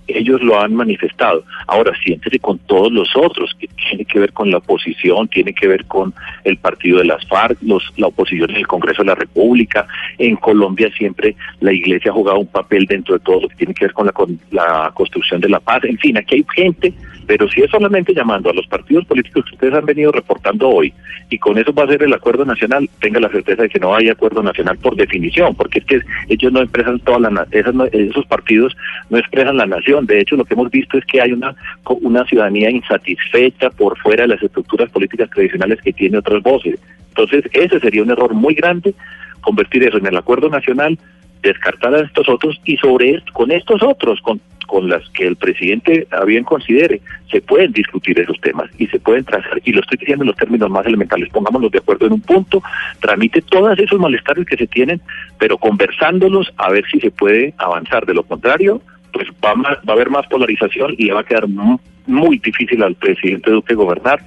Ellos 0.06 0.42
lo 0.42 0.61
han 0.61 0.75
manifestado. 0.75 1.44
Ahora 1.66 1.92
siéntese 2.02 2.38
con 2.38 2.59
todos 2.59 2.92
los 2.92 3.09
otros, 3.16 3.54
que 3.59 3.68
tiene 3.68 4.04
que 4.04 4.18
ver 4.18 4.32
con 4.32 4.50
la 4.50 4.59
oposición, 4.59 5.28
tiene 5.28 5.52
que 5.52 5.68
ver 5.68 5.85
con 5.87 6.12
el 6.44 6.56
partido 6.56 6.99
de 6.99 7.04
las 7.04 7.26
FARC, 7.26 7.59
los, 7.62 7.92
la 7.97 8.09
oposición 8.09 8.50
en 8.50 8.56
el 8.56 8.66
Congreso 8.66 9.02
de 9.02 9.09
la 9.09 9.14
República. 9.14 9.87
En 10.18 10.37
Colombia 10.37 10.90
siempre 10.97 11.37
la 11.61 11.73
Iglesia 11.73 12.11
ha 12.11 12.14
jugado 12.14 12.38
un 12.38 12.47
papel 12.47 12.87
dentro 12.87 13.14
de 13.16 13.25
todo 13.25 13.42
lo 13.42 13.49
que 13.49 13.56
tiene 13.56 13.75
que 13.75 13.87
ver 13.87 13.94
con 13.94 14.06
la, 14.06 14.12
con 14.12 14.38
la 14.50 14.90
construcción 14.94 15.40
de 15.40 15.49
la 15.49 15.61
paz. 15.61 15.85
En 15.85 15.99
fin, 15.99 16.16
aquí 16.16 16.37
hay 16.37 16.47
gente, 16.54 16.92
pero 17.26 17.49
si 17.49 17.62
es 17.62 17.71
solamente 17.71 18.14
llamando 18.14 18.50
a 18.50 18.54
los 18.54 18.66
partidos 18.66 19.04
políticos 19.06 19.44
que 19.49 19.54
ustedes 19.54 19.75
han 19.75 19.87
venido 19.87 20.12
reportando 20.12 20.68
hoy, 20.68 20.92
y 21.30 21.38
con 21.38 21.56
eso 21.56 21.73
va 21.73 21.85
a 21.85 21.88
ser 21.88 22.02
el 22.02 22.12
acuerdo 22.12 22.44
nacional, 22.44 22.88
tenga 23.00 23.18
la 23.18 23.30
certeza 23.30 23.62
de 23.62 23.68
que 23.68 23.80
no 23.80 23.94
hay 23.94 24.11
acuerdo 24.11 24.42
nacional 24.42 24.76
por 24.78 24.97
definición, 24.97 25.54
porque 25.54 25.78
es 25.78 25.85
que 25.87 26.00
ellos 26.28 26.52
no 26.52 26.61
expresan 26.61 27.00
toda 27.00 27.18
la 27.21 27.47
esas 27.50 27.75
esos 27.92 28.26
partidos 28.26 28.76
no 29.11 29.18
expresan 29.18 29.56
la 29.56 29.66
nación. 29.66 30.01
De 30.06 30.21
hecho, 30.21 30.37
lo 30.37 30.44
que 30.44 30.54
hemos 30.54 30.71
visto 30.71 30.99
es 30.99 31.04
que 31.04 31.21
hay 31.21 31.32
una 31.32 31.54
una 32.02 32.25
ciudadanía 32.25 32.71
insatisfecha 32.71 33.71
por 33.71 33.99
fuera 33.99 34.23
de 34.23 34.28
las 34.28 34.42
estructuras 34.42 34.90
políticas 34.90 35.30
tradicionales 35.30 35.80
que 35.80 35.92
tiene 35.92 36.18
otras 36.18 36.42
voces. 36.42 36.78
Entonces, 37.09 37.44
ese 37.52 37.80
sería 37.80 38.02
un 38.02 38.11
error 38.11 38.32
muy 38.35 38.54
grande 38.54 38.94
convertir 39.40 39.82
eso 39.82 39.99
en 39.99 40.06
el 40.06 40.16
acuerdo 40.16 40.49
nacional 40.49 40.99
descartar 41.42 41.94
a 41.94 42.00
estos 42.00 42.28
otros 42.28 42.61
y 42.64 42.76
sobre 42.76 43.23
con 43.32 43.50
estos 43.50 43.82
otros, 43.82 44.21
con, 44.23 44.40
con 44.66 44.88
las 44.88 45.06
que 45.11 45.26
el 45.26 45.37
presidente 45.37 46.06
bien 46.25 46.44
considere, 46.44 47.00
se 47.30 47.40
pueden 47.40 47.73
discutir 47.73 48.18
esos 48.21 48.40
temas 48.40 48.71
y 48.78 48.87
se 48.87 49.00
pueden 49.00 49.25
trazar, 49.25 49.61
y 49.64 49.73
lo 49.73 49.80
estoy 49.80 49.99
diciendo 49.99 50.23
en 50.23 50.28
los 50.28 50.37
términos 50.37 50.71
más 50.71 50.87
elementales, 50.87 51.28
pongámonos 51.30 51.71
de 51.73 51.78
acuerdo 51.78 52.06
en 52.06 52.12
un 52.12 52.21
punto, 52.21 52.62
tramite 53.00 53.42
todos 53.42 53.76
esos 53.78 53.99
malestares 53.99 54.47
que 54.47 54.56
se 54.56 54.68
tienen, 54.68 55.00
pero 55.38 55.59
conversándolos 55.59 56.52
a 56.56 56.71
ver 56.71 56.85
si 56.90 57.00
se 57.00 57.11
puede 57.11 57.54
avanzar. 57.59 58.06
De 58.06 58.14
lo 58.14 58.23
contrario, 58.23 58.80
pues 59.12 59.28
va, 59.45 59.54
más- 59.54 59.78
va 59.78 59.90
a 59.90 59.92
haber 59.92 60.11
más 60.11 60.26
polarización 60.28 60.95
y 60.99 61.11
va 61.11 61.21
a 61.21 61.25
quedar 61.25 61.47
mu- 61.49 61.78
muy 62.07 62.38
difícil 62.38 62.83
al 62.83 62.95
presidente 62.97 63.50
Duque 63.50 63.75
gobernar 63.75 64.21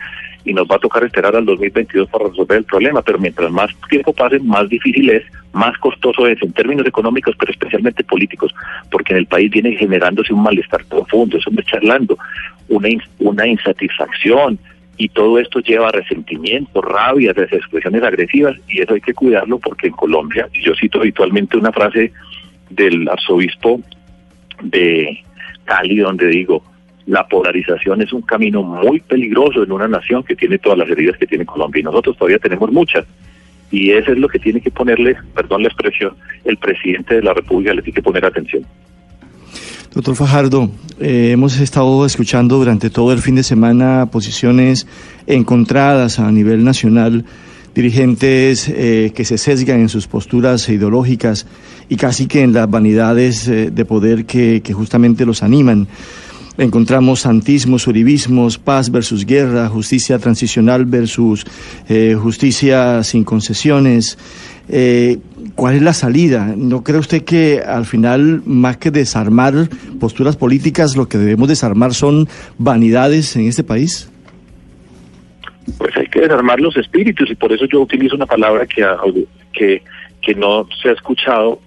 y 0.45 0.53
nos 0.53 0.67
va 0.67 0.75
a 0.75 0.79
tocar 0.79 1.03
esperar 1.03 1.35
al 1.35 1.43
2022 1.45 2.07
para 2.09 2.27
resolver 2.29 2.59
el 2.59 2.63
problema, 2.65 3.01
pero 3.01 3.17
mientras 3.17 3.49
más 3.51 3.71
tiempo 3.89 4.13
pase, 4.13 4.37
más 4.39 4.69
difícil 4.69 5.09
es, 5.09 5.23
más 5.53 5.75
costoso 5.79 6.27
es 6.27 6.39
en 6.43 6.53
términos 6.53 6.85
económicos, 6.85 7.35
pero 7.39 7.51
especialmente 7.51 8.03
políticos, 8.03 8.53
porque 8.91 9.13
en 9.13 9.19
el 9.19 9.25
país 9.25 9.49
viene 9.49 9.75
generándose 9.75 10.33
un 10.33 10.43
malestar 10.43 10.85
profundo, 10.85 11.37
eso 11.37 11.49
me 11.49 11.61
está 11.61 11.77
hablando, 11.77 12.15
una, 12.69 12.89
una 13.19 13.47
insatisfacción, 13.47 14.59
y 14.97 15.09
todo 15.09 15.39
esto 15.39 15.59
lleva 15.59 15.89
a 15.89 15.91
resentimiento, 15.91 16.79
rabia, 16.81 17.33
a 17.35 17.41
expresiones 17.41 18.03
agresivas, 18.03 18.55
y 18.69 18.81
eso 18.81 18.93
hay 18.93 19.01
que 19.01 19.13
cuidarlo 19.15 19.57
porque 19.59 19.87
en 19.87 19.93
Colombia, 19.93 20.47
yo 20.53 20.73
cito 20.75 20.99
habitualmente 20.99 21.57
una 21.57 21.71
frase 21.71 22.13
del 22.69 23.09
arzobispo 23.09 23.81
de 24.69 25.23
Cali, 25.63 25.97
donde 25.97 26.27
digo, 26.27 26.63
la 27.05 27.27
polarización 27.27 28.01
es 28.01 28.11
un 28.13 28.21
camino 28.21 28.63
muy 28.63 28.99
peligroso 28.99 29.63
en 29.63 29.71
una 29.71 29.87
nación 29.87 30.23
que 30.23 30.35
tiene 30.35 30.57
todas 30.57 30.77
las 30.77 30.89
heridas 30.89 31.17
que 31.17 31.27
tiene 31.27 31.45
Colombia 31.45 31.79
y 31.79 31.83
nosotros 31.83 32.17
todavía 32.17 32.39
tenemos 32.39 32.71
muchas. 32.71 33.05
Y 33.71 33.91
eso 33.91 34.11
es 34.11 34.17
lo 34.17 34.27
que 34.27 34.39
tiene 34.39 34.61
que 34.61 34.71
ponerle, 34.71 35.15
perdón 35.33 35.63
la 35.63 35.69
expresión, 35.69 36.15
el 36.43 36.57
presidente 36.57 37.15
de 37.15 37.23
la 37.23 37.33
República 37.33 37.73
le 37.73 37.81
tiene 37.81 37.95
que 37.95 38.01
poner 38.01 38.25
atención. 38.25 38.65
Doctor 39.93 40.15
Fajardo, 40.15 40.69
eh, 40.99 41.31
hemos 41.31 41.59
estado 41.59 42.05
escuchando 42.05 42.57
durante 42.57 42.89
todo 42.89 43.13
el 43.13 43.19
fin 43.19 43.35
de 43.35 43.43
semana 43.43 44.09
posiciones 44.11 44.87
encontradas 45.25 46.19
a 46.19 46.29
nivel 46.31 46.63
nacional, 46.63 47.23
dirigentes 47.75 48.69
eh, 48.69 49.11
que 49.13 49.25
se 49.25 49.37
sesgan 49.37 49.81
en 49.81 49.89
sus 49.89 50.07
posturas 50.07 50.67
ideológicas 50.69 51.45
y 51.89 51.97
casi 51.97 52.25
que 52.25 52.41
en 52.41 52.53
las 52.53 52.69
vanidades 52.69 53.47
eh, 53.47 53.69
de 53.71 53.85
poder 53.85 54.25
que, 54.25 54.61
justamente 54.73 55.25
los 55.25 55.43
animan. 55.43 55.87
Encontramos 56.57 57.19
santismos, 57.21 57.85
uribismos, 57.85 58.57
paz 58.57 58.89
versus 58.89 59.25
guerra, 59.25 59.67
justicia 59.67 60.19
transicional 60.19 60.85
versus 60.85 61.45
eh, 61.89 62.17
justicia 62.17 63.03
sin 63.03 63.25
concesiones. 63.25 64.17
Eh, 64.69 65.19
¿Cuál 65.55 65.75
es 65.75 65.81
la 65.81 65.93
salida? 65.93 66.53
¿No 66.55 66.81
cree 66.81 66.99
usted 66.99 67.23
que 67.23 67.61
al 67.61 67.85
final, 67.85 68.41
más 68.45 68.77
que 68.77 68.89
desarmar 68.89 69.69
posturas 69.99 70.37
políticas, 70.37 70.95
lo 70.95 71.09
que 71.09 71.17
debemos 71.17 71.49
desarmar 71.49 71.93
son 71.93 72.29
vanidades 72.57 73.35
en 73.35 73.47
este 73.47 73.63
país? 73.63 74.09
Pues 75.77 75.97
hay 75.97 76.07
que 76.07 76.21
desarmar 76.21 76.59
los 76.59 76.77
espíritus 76.77 77.29
y 77.31 77.35
por 77.35 77.51
eso 77.51 77.65
yo 77.65 77.81
utilizo 77.81 78.15
una 78.15 78.25
palabra 78.25 78.65
que, 78.65 78.85
que, 79.51 79.81
que 80.21 80.35
no 80.35 80.67
se 80.81 80.89
ha 80.89 80.93
escuchado, 80.93 81.59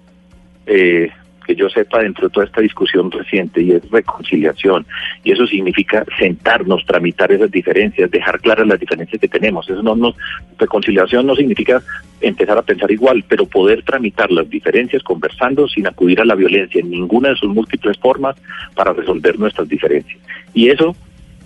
eh, 0.65 1.11
que 1.45 1.55
yo 1.55 1.67
sepa 1.67 2.03
dentro 2.03 2.27
de 2.27 2.33
toda 2.33 2.45
esta 2.45 2.61
discusión 2.61 3.11
reciente 3.11 3.61
y 3.61 3.71
es 3.71 3.89
reconciliación. 3.89 4.85
Y 5.23 5.31
eso 5.31 5.47
significa 5.47 6.05
sentarnos, 6.17 6.85
tramitar 6.85 7.31
esas 7.31 7.49
diferencias, 7.49 8.11
dejar 8.11 8.39
claras 8.39 8.67
las 8.67 8.79
diferencias 8.79 9.19
que 9.19 9.27
tenemos. 9.27 9.67
Eso 9.69 9.81
no, 9.81 9.95
no, 9.95 10.13
reconciliación 10.57 11.25
no 11.25 11.35
significa 11.35 11.81
empezar 12.21 12.57
a 12.57 12.61
pensar 12.61 12.91
igual, 12.91 13.25
pero 13.27 13.47
poder 13.47 13.81
tramitar 13.83 14.31
las 14.31 14.49
diferencias 14.49 15.01
conversando 15.03 15.67
sin 15.67 15.87
acudir 15.87 16.21
a 16.21 16.25
la 16.25 16.35
violencia 16.35 16.79
en 16.79 16.91
ninguna 16.91 17.29
de 17.29 17.35
sus 17.35 17.49
múltiples 17.49 17.97
formas 17.97 18.35
para 18.75 18.93
resolver 18.93 19.39
nuestras 19.39 19.67
diferencias. 19.67 20.19
Y 20.53 20.69
eso 20.69 20.95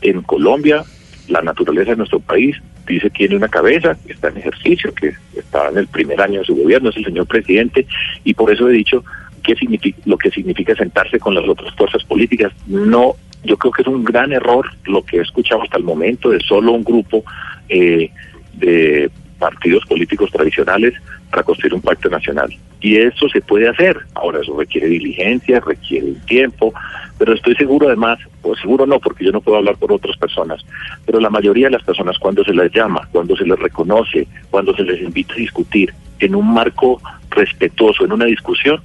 en 0.02 0.22
Colombia 0.22 0.84
la 1.28 1.42
naturaleza 1.42 1.92
de 1.92 1.98
nuestro 1.98 2.20
país 2.20 2.56
dice 2.88 3.10
que 3.10 3.20
tiene 3.20 3.38
una 3.38 3.48
cabeza 3.48 3.98
que 4.06 4.14
está 4.14 4.30
en 4.30 4.38
ejercicio, 4.38 4.94
que 4.94 5.14
está 5.38 5.70
en 5.70 5.78
el 5.78 5.88
primer 5.88 6.20
año 6.22 6.40
de 6.40 6.46
su 6.46 6.56
gobierno, 6.56 6.90
es 6.90 6.98
el 6.98 7.06
señor 7.06 7.28
presidente, 7.28 7.86
y 8.24 8.34
por 8.34 8.52
eso 8.52 8.70
he 8.70 8.74
dicho 8.74 9.04
qué 9.42 9.56
significa, 9.56 10.00
lo 10.06 10.18
que 10.18 10.32
significa 10.32 10.76
sentarse 10.76 11.20
con 11.20 11.36
las 11.36 11.48
otras 11.48 11.74
fuerzas 11.76 12.04
políticas. 12.04 12.52
No, 12.68 13.16
yo 13.44 13.58
creo 13.58 13.72
que 13.72 13.82
es 13.82 13.88
un 13.88 14.04
gran 14.04 14.32
error 14.32 14.70
lo 14.86 15.04
que 15.04 15.18
he 15.18 15.22
escuchado 15.22 15.64
hasta 15.64 15.78
el 15.78 15.84
momento 15.84 16.30
de 16.30 16.40
solo 16.40 16.72
un 16.72 16.84
grupo 16.84 17.24
eh, 17.70 18.10
de 18.54 19.10
partidos 19.44 19.84
políticos 19.86 20.32
tradicionales 20.32 20.94
para 21.30 21.44
construir 21.44 21.74
un 21.74 21.82
pacto 21.82 22.10
nacional. 22.10 22.50
Y 22.80 22.96
eso 22.96 23.28
se 23.28 23.42
puede 23.42 23.68
hacer. 23.68 23.98
Ahora, 24.16 24.40
eso 24.40 24.58
requiere 24.58 24.88
diligencia, 24.88 25.60
requiere 25.60 26.14
tiempo, 26.26 26.74
pero 27.18 27.34
estoy 27.34 27.54
seguro 27.56 27.88
además, 27.88 28.20
o 28.42 28.56
seguro 28.56 28.86
no, 28.86 29.02
porque 29.02 29.26
yo 29.26 29.34
no 29.34 29.42
puedo 29.42 29.58
hablar 29.58 29.76
por 29.76 29.92
otras 29.92 30.16
personas, 30.16 30.66
pero 31.06 31.20
la 31.20 31.30
mayoría 31.30 31.68
de 31.68 31.72
las 31.72 31.84
personas 31.84 32.18
cuando 32.20 32.46
se 32.46 32.54
les 32.54 32.72
llama, 32.72 33.06
cuando 33.12 33.36
se 33.36 33.44
les 33.44 33.60
reconoce, 33.60 34.28
cuando 34.50 34.74
se 34.78 34.84
les 34.84 35.02
invita 35.02 35.34
a 35.34 35.38
discutir 35.38 35.94
en 36.20 36.36
un 36.36 36.54
marco 36.54 37.02
respetuoso, 37.30 38.06
en 38.06 38.14
una 38.14 38.26
discusión, 38.26 38.82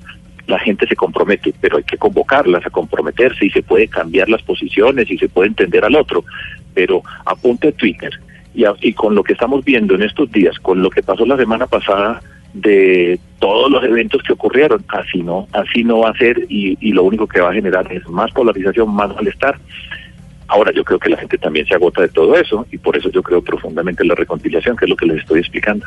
la 0.49 0.59
gente 0.59 0.89
se 0.89 0.97
compromete, 0.97 1.55
pero 1.61 1.77
hay 1.77 1.85
que 1.85 1.99
convocarlas 1.99 2.67
a 2.67 2.71
comprometerse 2.71 3.47
y 3.47 3.51
se 3.51 3.63
puede 3.63 3.87
cambiar 3.87 4.29
las 4.29 4.43
posiciones 4.43 5.09
y 5.09 5.19
se 5.19 5.29
puede 5.29 5.51
entender 5.51 5.85
al 5.85 5.95
otro, 5.95 6.25
pero 6.75 7.03
apunte 7.25 7.71
Twitter 7.71 8.11
y, 8.55 8.65
a- 8.65 8.75
y 8.81 8.93
con 8.93 9.15
lo 9.15 9.23
que 9.23 9.33
estamos 9.35 9.65
viendo 9.65 9.95
en 9.95 10.03
estos 10.03 10.31
días, 10.33 10.59
con 10.59 10.83
lo 10.83 10.91
que 10.91 11.03
pasó 11.03 11.25
la 11.27 11.37
semana 11.37 11.67
pasada 11.67 12.21
de 12.55 13.19
todos 13.39 13.71
los 13.71 13.85
eventos 13.85 14.23
que 14.23 14.33
ocurrieron, 14.33 14.83
así 14.89 15.23
no, 15.23 15.47
así 15.53 15.85
no 15.85 15.99
va 16.01 16.11
a 16.11 16.15
ser 16.17 16.47
y, 16.49 16.77
y 16.81 16.93
lo 16.93 17.05
único 17.05 17.27
que 17.27 17.41
va 17.41 17.51
a 17.51 17.55
generar 17.55 17.91
es 17.93 18.09
más 18.09 18.33
polarización, 18.33 18.93
más 18.95 19.15
malestar. 19.15 19.59
Ahora 20.49 20.73
yo 20.73 20.83
creo 20.83 20.99
que 20.99 21.11
la 21.11 21.19
gente 21.19 21.37
también 21.37 21.67
se 21.67 21.75
agota 21.75 22.01
de 22.01 22.09
todo 22.09 22.35
eso 22.35 22.67
y 22.73 22.79
por 22.79 22.97
eso 22.97 23.11
yo 23.11 23.23
creo 23.23 23.43
profundamente 23.43 24.03
en 24.03 24.09
la 24.09 24.15
reconciliación, 24.15 24.77
que 24.77 24.87
es 24.87 24.89
lo 24.89 24.97
que 24.97 25.07
les 25.07 25.19
estoy 25.19 25.41
explicando. 25.41 25.87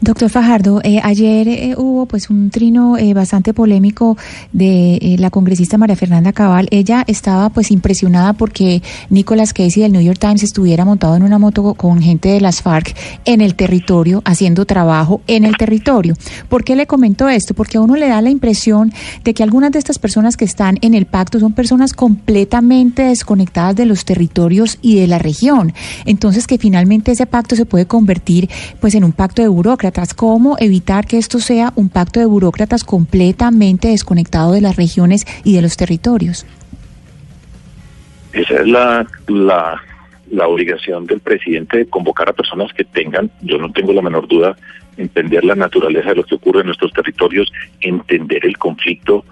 Doctor 0.00 0.30
Fajardo, 0.30 0.80
eh, 0.84 1.00
ayer 1.02 1.48
eh, 1.48 1.74
hubo 1.76 2.06
pues 2.06 2.30
un 2.30 2.50
trino 2.50 2.96
eh, 2.96 3.14
bastante 3.14 3.54
polémico 3.54 4.16
de 4.52 4.96
eh, 4.96 5.16
la 5.18 5.30
congresista 5.30 5.78
María 5.78 5.96
Fernanda 5.96 6.32
Cabal. 6.32 6.68
Ella 6.70 7.04
estaba 7.06 7.50
pues 7.50 7.70
impresionada 7.70 8.32
porque 8.32 8.82
Nicolas 9.10 9.52
Casey 9.52 9.82
del 9.82 9.92
New 9.92 10.02
York 10.02 10.18
Times 10.18 10.42
estuviera 10.42 10.84
montado 10.84 11.16
en 11.16 11.22
una 11.22 11.38
moto 11.38 11.74
con 11.74 12.00
gente 12.00 12.28
de 12.30 12.40
las 12.40 12.62
FARC 12.62 12.94
en 13.24 13.40
el 13.40 13.54
territorio, 13.54 14.22
haciendo 14.24 14.64
trabajo 14.64 15.20
en 15.26 15.44
el 15.44 15.56
territorio. 15.56 16.14
¿Por 16.48 16.64
qué 16.64 16.76
le 16.76 16.86
comento 16.86 17.28
esto? 17.28 17.54
Porque 17.54 17.78
a 17.78 17.80
uno 17.80 17.96
le 17.96 18.08
da 18.08 18.20
la 18.22 18.30
impresión 18.30 18.92
de 19.24 19.34
que 19.34 19.42
algunas 19.42 19.72
de 19.72 19.78
estas 19.78 19.98
personas 19.98 20.36
que 20.36 20.44
están 20.44 20.78
en 20.82 20.94
el 20.94 21.06
pacto 21.06 21.40
son 21.40 21.52
personas 21.52 21.92
completamente 21.92 23.02
desconectadas 23.02 23.76
de 23.76 23.86
los 23.86 24.04
territorios 24.04 24.78
y 24.82 24.98
de 25.00 25.06
la 25.06 25.18
región. 25.18 25.72
Entonces 26.04 26.46
que 26.46 26.58
finalmente 26.58 27.12
ese 27.12 27.26
pacto 27.26 27.56
se 27.56 27.66
puede 27.66 27.86
convertir 27.86 28.48
pues 28.80 28.94
en 28.94 29.04
un 29.04 29.12
pacto 29.12 29.42
de 29.42 29.48
burócratas. 29.58 30.14
¿Cómo 30.14 30.56
evitar 30.60 31.04
que 31.04 31.18
esto 31.18 31.40
sea 31.40 31.72
un 31.74 31.88
pacto 31.88 32.20
de 32.20 32.26
burócratas 32.26 32.84
completamente 32.84 33.88
desconectado 33.88 34.52
de 34.52 34.60
las 34.60 34.76
regiones 34.76 35.26
y 35.42 35.56
de 35.56 35.62
los 35.62 35.76
territorios? 35.76 36.46
Esa 38.32 38.54
es 38.54 38.68
la, 38.68 39.04
la, 39.26 40.46
obligación 40.46 41.06
del 41.06 41.18
presidente 41.18 41.78
de 41.78 41.86
convocar 41.86 42.28
a 42.28 42.32
personas 42.32 42.72
que 42.72 42.84
tengan, 42.84 43.32
yo 43.40 43.58
no 43.58 43.72
tengo 43.72 43.92
la 43.92 44.02
menor 44.02 44.28
duda, 44.28 44.56
entender 44.96 45.44
la 45.44 45.56
naturaleza 45.56 46.10
de 46.10 46.16
lo 46.16 46.24
que 46.24 46.36
ocurre 46.36 46.60
en 46.60 46.66
nuestros 46.66 46.92
territorios, 46.92 47.50
entender 47.80 48.46
el 48.46 48.56
conflicto 48.58 49.24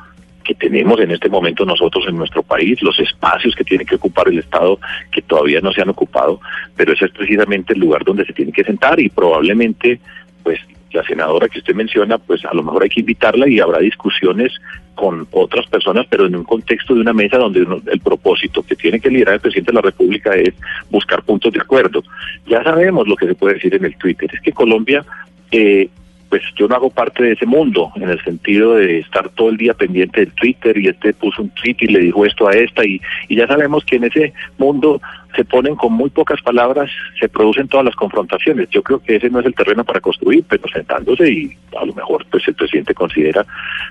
que 0.46 0.54
tenemos 0.54 1.00
en 1.00 1.10
este 1.10 1.28
momento 1.28 1.64
nosotros 1.64 2.04
en 2.08 2.16
nuestro 2.16 2.42
país, 2.42 2.80
los 2.82 2.98
espacios 3.00 3.54
que 3.56 3.64
tiene 3.64 3.84
que 3.84 3.96
ocupar 3.96 4.28
el 4.28 4.38
Estado 4.38 4.78
que 5.10 5.22
todavía 5.22 5.60
no 5.60 5.72
se 5.72 5.82
han 5.82 5.88
ocupado, 5.88 6.40
pero 6.76 6.92
ese 6.92 7.06
es 7.06 7.10
precisamente 7.10 7.72
el 7.72 7.80
lugar 7.80 8.04
donde 8.04 8.24
se 8.24 8.32
tiene 8.32 8.52
que 8.52 8.64
sentar 8.64 9.00
y 9.00 9.08
probablemente, 9.08 10.00
pues 10.42 10.60
la 10.92 11.02
senadora 11.02 11.48
que 11.48 11.58
usted 11.58 11.74
menciona, 11.74 12.16
pues 12.16 12.44
a 12.44 12.54
lo 12.54 12.62
mejor 12.62 12.84
hay 12.84 12.88
que 12.88 13.00
invitarla 13.00 13.48
y 13.48 13.60
habrá 13.60 13.80
discusiones 13.80 14.52
con 14.94 15.26
otras 15.32 15.66
personas, 15.66 16.06
pero 16.08 16.24
en 16.26 16.36
un 16.36 16.44
contexto 16.44 16.94
de 16.94 17.00
una 17.00 17.12
mesa 17.12 17.36
donde 17.36 17.62
uno- 17.62 17.82
el 17.86 18.00
propósito 18.00 18.62
que 18.62 18.76
tiene 18.76 18.98
que 19.00 19.10
liderar 19.10 19.34
el 19.34 19.40
presidente 19.40 19.72
de 19.72 19.74
la 19.76 19.82
República 19.82 20.34
es 20.34 20.54
buscar 20.90 21.22
puntos 21.22 21.52
de 21.52 21.60
acuerdo. 21.60 22.02
Ya 22.46 22.62
sabemos 22.62 23.06
lo 23.06 23.16
que 23.16 23.26
se 23.26 23.34
puede 23.34 23.54
decir 23.54 23.74
en 23.74 23.84
el 23.84 23.96
Twitter, 23.98 24.30
es 24.32 24.40
que 24.40 24.52
Colombia 24.52 25.04
eh, 25.50 25.88
pues 26.36 26.52
yo 26.54 26.68
no 26.68 26.74
hago 26.74 26.90
parte 26.90 27.22
de 27.22 27.32
ese 27.32 27.46
mundo, 27.46 27.90
en 27.96 28.10
el 28.10 28.22
sentido 28.22 28.74
de 28.74 28.98
estar 28.98 29.30
todo 29.30 29.48
el 29.48 29.56
día 29.56 29.72
pendiente 29.72 30.20
del 30.20 30.32
Twitter 30.32 30.76
y 30.76 30.88
este 30.88 31.14
puso 31.14 31.40
un 31.40 31.48
tweet 31.48 31.76
y 31.80 31.86
le 31.86 32.00
dijo 32.00 32.26
esto 32.26 32.46
a 32.46 32.52
esta 32.52 32.84
y, 32.84 33.00
ya 33.30 33.46
sabemos 33.46 33.86
que 33.86 33.96
en 33.96 34.04
ese 34.04 34.34
mundo 34.58 35.00
se 35.34 35.46
ponen 35.46 35.76
con 35.76 35.94
muy 35.94 36.10
pocas 36.10 36.42
palabras, 36.42 36.90
se 37.18 37.30
producen 37.30 37.68
todas 37.68 37.86
las 37.86 37.96
confrontaciones. 37.96 38.68
Yo 38.68 38.82
creo 38.82 38.98
que 38.98 39.16
ese 39.16 39.30
no 39.30 39.40
es 39.40 39.46
el 39.46 39.54
terreno 39.54 39.82
para 39.82 40.00
construir, 40.00 40.44
pero 40.46 40.62
sentándose 40.68 41.30
y 41.30 41.56
a 41.74 41.86
lo 41.86 41.94
mejor 41.94 42.26
pues 42.30 42.46
el 42.48 42.54
presidente 42.54 42.92
considera 42.92 43.46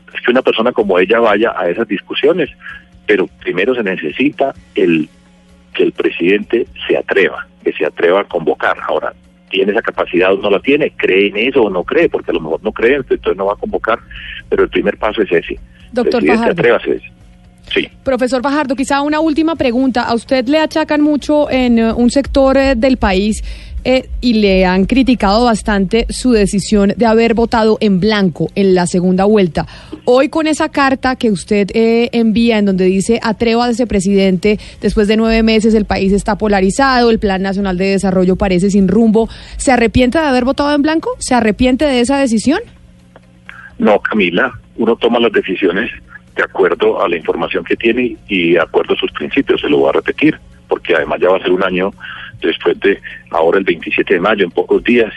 pues, 0.06 0.22
que 0.22 0.30
una 0.30 0.44
persona 0.44 0.72
como 0.72 1.00
ella 1.00 1.20
vaya 1.20 1.52
a 1.58 1.68
esas 1.68 1.88
discusiones, 1.88 2.52
pero 3.08 3.28
primero 3.42 3.74
se 3.74 3.82
necesita 3.82 4.54
el 4.76 5.10
que 5.74 5.82
el 5.82 5.94
presidente 5.94 6.68
se 6.88 6.96
atreva, 6.96 7.48
que 7.64 7.74
se 7.74 7.88
atreva 7.88 8.20
a 8.22 8.26
convocar. 8.26 8.78
Ahora, 8.88 9.14
tiene 9.56 9.72
esa 9.72 9.82
capacidad 9.82 10.34
o 10.34 10.38
no 10.38 10.50
la 10.50 10.60
tiene, 10.60 10.92
cree 10.98 11.28
en 11.28 11.38
eso 11.38 11.64
o 11.64 11.70
no 11.70 11.86
cree, 11.86 12.10
porque 12.10 12.32
a 12.32 12.34
lo 12.34 12.42
mejor 12.42 12.62
no 12.62 12.74
cree, 12.74 12.96
entonces 12.96 13.38
no 13.38 13.46
va 13.46 13.54
a 13.54 13.56
convocar, 13.56 14.00
pero 14.50 14.64
el 14.64 14.70
primer 14.70 14.98
paso 14.98 15.22
es 15.22 15.32
ese. 15.32 15.58
Doctor 15.94 16.22
atrévase. 16.30 17.02
Sí. 17.74 17.88
Profesor 18.04 18.42
Fajardo, 18.42 18.76
quizá 18.76 19.02
una 19.02 19.20
última 19.20 19.56
pregunta. 19.56 20.04
A 20.04 20.14
usted 20.14 20.48
le 20.48 20.60
achacan 20.60 21.02
mucho 21.02 21.50
en 21.50 21.80
eh, 21.80 21.94
un 21.94 22.10
sector 22.10 22.58
eh, 22.58 22.76
del 22.76 22.98
país 22.98 23.44
eh, 23.88 24.10
y 24.20 24.34
le 24.34 24.66
han 24.66 24.86
criticado 24.86 25.46
bastante 25.46 26.08
su 26.10 26.32
decisión 26.32 26.96
de 26.98 27.06
haber 27.06 27.36
votado 27.36 27.78
en 27.82 28.00
blanco 28.00 28.50
en 28.56 28.74
la 28.74 28.88
segunda 28.88 29.26
vuelta. 29.26 29.68
Hoy 30.06 30.30
con 30.30 30.48
esa 30.48 30.70
carta 30.70 31.16
que 31.16 31.30
usted 31.30 31.70
eh, 31.76 32.10
envía 32.12 32.58
en 32.58 32.66
donde 32.66 32.86
dice 32.86 33.20
atrévase 33.22 33.86
presidente, 33.86 34.58
después 34.82 35.08
de 35.08 35.18
nueve 35.18 35.44
meses 35.44 35.76
el 35.76 35.86
país 35.86 36.12
está 36.14 36.36
polarizado, 36.36 37.12
el 37.12 37.20
Plan 37.20 37.44
Nacional 37.44 37.78
de 37.78 37.92
Desarrollo 37.92 38.36
parece 38.36 38.72
sin 38.72 38.88
rumbo, 38.88 39.30
¿se 39.58 39.72
arrepiente 39.72 40.18
de 40.18 40.26
haber 40.26 40.46
votado 40.46 40.74
en 40.74 40.82
blanco? 40.82 41.12
¿Se 41.20 41.36
arrepiente 41.36 41.86
de 41.86 42.00
esa 42.00 42.18
decisión? 42.18 42.62
No, 43.78 44.00
Camila, 44.00 44.52
uno 44.78 44.96
toma 44.96 45.20
las 45.20 45.32
decisiones 45.32 45.92
de 46.36 46.44
acuerdo 46.44 47.02
a 47.02 47.08
la 47.08 47.16
información 47.16 47.64
que 47.64 47.76
tiene 47.76 48.18
y 48.28 48.54
de 48.54 48.60
acuerdo 48.60 48.94
a 48.94 48.98
sus 48.98 49.12
principios, 49.12 49.62
se 49.62 49.70
lo 49.70 49.78
voy 49.78 49.90
a 49.90 49.94
repetir, 49.94 50.38
porque 50.68 50.96
además 50.96 51.20
ya 51.22 51.30
va 51.30 51.38
a 51.38 51.42
ser 51.42 51.52
un 51.52 51.64
año 51.64 51.92
después 52.42 52.80
de 52.80 53.00
ahora 53.32 53.60
el 53.60 53.64
27 53.64 54.16
de 54.16 54.20
mayo, 54.20 54.44
en 54.44 54.52
pocos 54.52 54.84
días, 54.84 55.14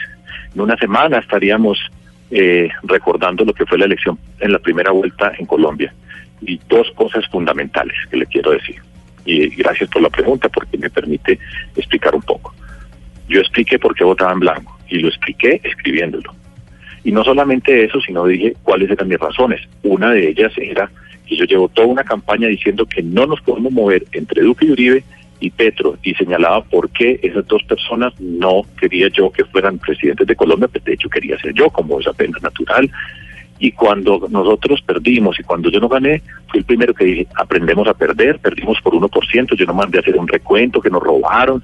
en 0.53 0.61
una 0.61 0.77
semana 0.77 1.19
estaríamos 1.19 1.79
eh, 2.31 2.69
recordando 2.83 3.43
lo 3.43 3.53
que 3.53 3.65
fue 3.65 3.77
la 3.77 3.85
elección 3.85 4.17
en 4.39 4.51
la 4.51 4.59
primera 4.59 4.91
vuelta 4.91 5.33
en 5.37 5.45
Colombia. 5.45 5.93
Y 6.41 6.59
dos 6.69 6.89
cosas 6.91 7.27
fundamentales 7.27 7.95
que 8.09 8.17
le 8.17 8.25
quiero 8.25 8.51
decir. 8.51 8.77
Y 9.25 9.49
gracias 9.55 9.89
por 9.89 10.01
la 10.01 10.09
pregunta, 10.09 10.47
porque 10.47 10.77
me 10.77 10.89
permite 10.89 11.37
explicar 11.75 12.15
un 12.15 12.21
poco. 12.21 12.53
Yo 13.27 13.41
expliqué 13.41 13.77
por 13.77 13.93
qué 13.93 14.03
votaba 14.03 14.31
en 14.31 14.39
blanco 14.39 14.77
y 14.87 14.99
lo 14.99 15.09
expliqué 15.09 15.59
escribiéndolo. 15.63 16.33
Y 17.03 17.11
no 17.11 17.23
solamente 17.23 17.85
eso, 17.85 17.99
sino 18.01 18.25
dije 18.25 18.55
cuáles 18.63 18.89
eran 18.89 19.07
mis 19.07 19.19
razones. 19.19 19.61
Una 19.83 20.11
de 20.11 20.29
ellas 20.29 20.51
era 20.57 20.89
que 21.29 21.37
yo 21.37 21.45
llevo 21.45 21.69
toda 21.69 21.87
una 21.87 22.03
campaña 22.03 22.47
diciendo 22.47 22.85
que 22.87 23.03
no 23.03 23.27
nos 23.27 23.39
podemos 23.41 23.71
mover 23.71 24.05
entre 24.13 24.41
Duque 24.41 24.65
y 24.65 24.71
Uribe 24.71 25.03
y 25.39 25.51
Petro 25.51 25.97
y 26.03 26.15
señalaba 26.15 26.63
por 26.63 26.89
qué 26.89 27.19
esas 27.21 27.47
dos 27.47 27.63
personas 27.63 28.19
no 28.19 28.63
quería 28.79 29.07
yo 29.09 29.31
que 29.31 29.45
fueran 29.45 29.77
presidentes 29.77 30.27
de 30.27 30.35
Colombia, 30.35 30.67
pues 30.67 30.83
de 30.83 30.93
hecho 30.93 31.07
quería 31.07 31.39
ser 31.39 31.53
yo, 31.53 31.69
como 31.69 31.99
es 31.99 32.07
apenas 32.07 32.41
natural. 32.41 32.89
Y 33.61 33.73
cuando 33.73 34.25
nosotros 34.29 34.81
perdimos 34.81 35.37
y 35.39 35.43
cuando 35.43 35.69
yo 35.69 35.81
no 35.81 35.89
gané, 35.89 36.21
fui 36.47 36.59
el 36.59 36.65
primero 36.65 36.93
que 36.93 37.05
dije, 37.05 37.27
aprendemos 37.35 37.87
a 37.89 37.93
perder, 37.93 38.39
perdimos 38.39 38.79
por 38.81 38.93
1%, 38.93 39.55
yo 39.55 39.65
no 39.65 39.73
mandé 39.73 39.97
a 39.97 40.01
hacer 40.01 40.17
un 40.17 40.27
recuento 40.27 40.81
que 40.81 40.89
nos 40.89 41.03
robaron, 41.03 41.61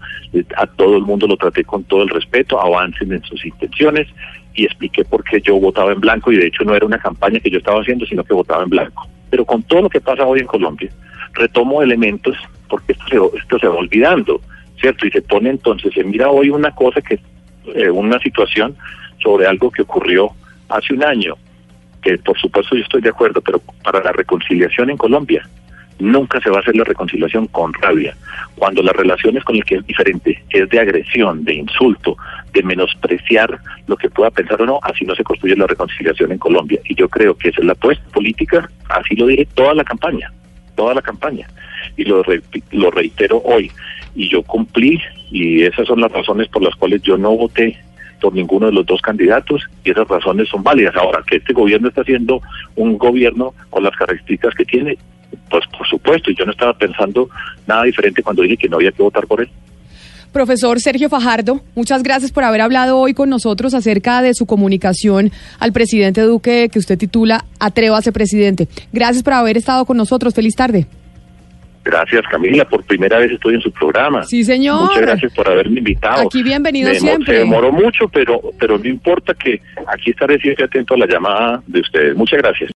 a 0.57 0.67
todo 0.67 0.97
el 0.97 1.03
mundo 1.03 1.25
lo 1.25 1.37
traté 1.37 1.63
con 1.63 1.85
todo 1.85 2.03
el 2.03 2.09
respeto, 2.09 2.61
avancen 2.61 3.13
en 3.13 3.23
sus 3.23 3.45
intenciones 3.45 4.07
y 4.55 4.65
expliqué 4.65 5.03
por 5.03 5.23
qué 5.23 5.41
yo 5.41 5.59
votaba 5.59 5.91
en 5.91 5.99
blanco 5.99 6.31
y 6.31 6.37
de 6.37 6.47
hecho 6.47 6.63
no 6.63 6.75
era 6.75 6.85
una 6.85 6.97
campaña 6.97 7.39
que 7.39 7.49
yo 7.49 7.57
estaba 7.57 7.81
haciendo, 7.81 8.05
sino 8.05 8.23
que 8.23 8.33
votaba 8.33 8.63
en 8.63 8.69
blanco. 8.69 9.07
Pero 9.29 9.45
con 9.45 9.63
todo 9.63 9.83
lo 9.83 9.89
que 9.89 10.01
pasa 10.01 10.25
hoy 10.25 10.39
en 10.39 10.47
Colombia, 10.47 10.89
retomo 11.33 11.81
elementos 11.81 12.37
porque 12.69 12.93
esto 12.93 13.05
se, 13.09 13.37
esto 13.37 13.59
se 13.59 13.67
va 13.67 13.75
olvidando, 13.75 14.41
¿cierto? 14.79 15.05
Y 15.05 15.11
se 15.11 15.21
pone 15.21 15.49
entonces, 15.49 15.93
se 15.93 16.03
mira 16.03 16.29
hoy 16.29 16.49
una 16.49 16.71
cosa 16.71 17.01
que, 17.01 17.19
eh, 17.73 17.89
una 17.89 18.19
situación 18.19 18.75
sobre 19.21 19.47
algo 19.47 19.71
que 19.71 19.81
ocurrió 19.81 20.31
hace 20.69 20.93
un 20.93 21.03
año, 21.03 21.35
que 22.01 22.17
por 22.17 22.39
supuesto 22.39 22.75
yo 22.75 22.83
estoy 22.83 23.01
de 23.01 23.09
acuerdo, 23.09 23.41
pero 23.41 23.59
para 23.83 24.03
la 24.03 24.11
reconciliación 24.11 24.89
en 24.89 24.97
Colombia, 24.97 25.47
nunca 25.99 26.39
se 26.41 26.49
va 26.49 26.57
a 26.57 26.59
hacer 26.59 26.75
la 26.75 26.83
reconciliación 26.83 27.47
con 27.47 27.73
rabia. 27.73 28.15
Cuando 28.55 28.81
las 28.81 28.95
relaciones 28.95 29.43
con 29.43 29.55
el 29.55 29.63
que 29.63 29.75
es 29.75 29.85
diferente 29.85 30.43
es 30.49 30.69
de 30.69 30.79
agresión, 30.79 31.43
de 31.43 31.55
insulto, 31.55 32.17
de 32.53 32.63
menospreciar 32.63 33.59
lo 33.87 33.95
que 33.97 34.09
pueda 34.09 34.31
pensar 34.31 34.61
o 34.61 34.65
no, 34.65 34.79
así 34.81 35.05
no 35.05 35.15
se 35.15 35.23
construye 35.23 35.55
la 35.55 35.67
reconciliación 35.67 36.31
en 36.31 36.37
Colombia. 36.37 36.79
Y 36.85 36.95
yo 36.95 37.09
creo 37.09 37.35
que 37.35 37.49
esa 37.49 37.61
es 37.61 37.65
la 37.65 37.73
apuesta 37.73 38.05
política, 38.13 38.69
así 38.89 39.15
lo 39.15 39.27
dije 39.27 39.47
toda 39.53 39.73
la 39.73 39.83
campaña, 39.83 40.31
toda 40.75 40.93
la 40.93 41.01
campaña. 41.01 41.47
Y 41.97 42.03
lo, 42.03 42.23
re 42.23 42.41
lo 42.71 42.91
reitero 42.91 43.41
hoy. 43.45 43.71
Y 44.15 44.29
yo 44.29 44.43
cumplí, 44.43 45.01
y 45.31 45.63
esas 45.63 45.87
son 45.87 46.01
las 46.01 46.11
razones 46.11 46.47
por 46.49 46.61
las 46.61 46.75
cuales 46.75 47.01
yo 47.01 47.17
no 47.17 47.35
voté 47.35 47.77
por 48.25 48.33
ninguno 48.33 48.65
de 48.65 48.71
los 48.71 48.87
dos 48.87 49.01
candidatos 49.01 49.61
y 49.83 49.91
esas 49.91 50.07
razones 50.07 50.49
son 50.49 50.63
válidas. 50.63 50.95
Ahora, 50.95 51.21
que 51.27 51.37
este 51.37 51.53
gobierno 51.53 51.89
está 51.89 52.01
haciendo 52.01 52.41
un 52.75 52.97
gobierno 52.97 53.53
con 53.69 53.83
las 53.83 53.95
características 53.95 54.55
que 54.55 54.65
tiene, 54.65 54.97
pues 55.49 55.63
por 55.67 55.87
supuesto, 55.87 56.31
y 56.31 56.35
yo 56.35 56.45
no 56.45 56.51
estaba 56.51 56.73
pensando 56.73 57.29
nada 57.67 57.83
diferente 57.83 58.23
cuando 58.23 58.41
dije 58.41 58.57
que 58.57 58.69
no 58.69 58.77
había 58.77 58.91
que 58.91 59.03
votar 59.03 59.25
por 59.27 59.41
él. 59.41 59.49
Profesor 60.35 60.81
Sergio 60.81 61.07
Fajardo, 61.07 61.61
muchas 61.75 62.03
gracias 62.03 62.33
por 62.33 62.43
haber 62.43 62.59
hablado 62.59 62.97
hoy 62.97 63.13
con 63.13 63.29
nosotros 63.29 63.73
acerca 63.73 64.21
de 64.21 64.33
su 64.33 64.45
comunicación 64.45 65.31
al 65.59 65.71
presidente 65.71 66.21
Duque 66.21 66.67
que 66.69 66.77
usted 66.77 66.97
titula 66.97 67.45
Atrévase 67.57 68.11
presidente. 68.11 68.67
Gracias 68.91 69.23
por 69.23 69.31
haber 69.31 69.55
estado 69.55 69.85
con 69.85 69.95
nosotros. 69.95 70.33
Feliz 70.33 70.53
tarde. 70.53 70.87
Gracias, 71.85 72.23
Camila. 72.29 72.65
Por 72.65 72.83
primera 72.83 73.19
vez 73.19 73.31
estoy 73.31 73.53
en 73.53 73.61
su 73.61 73.71
programa. 73.71 74.23
Sí, 74.23 74.43
señor. 74.43 74.81
Muchas 74.81 75.01
gracias 75.03 75.33
por 75.33 75.47
haberme 75.47 75.77
invitado. 75.77 76.23
Aquí 76.23 76.41
bienvenido 76.41 76.89
me 76.89 76.99
siempre. 76.99 77.33
Se 77.33 77.39
demoró 77.39 77.71
mucho, 77.71 78.09
pero, 78.09 78.41
pero 78.59 78.79
no 78.79 78.89
importa 78.89 79.35
que 79.35 79.61
aquí 79.87 80.09
estaré 80.09 80.39
siempre 80.39 80.65
atento 80.65 80.95
a 80.95 80.97
la 80.97 81.05
llamada 81.05 81.63
de 81.67 81.79
ustedes. 81.81 82.15
Muchas 82.15 82.39
gracias. 82.39 82.71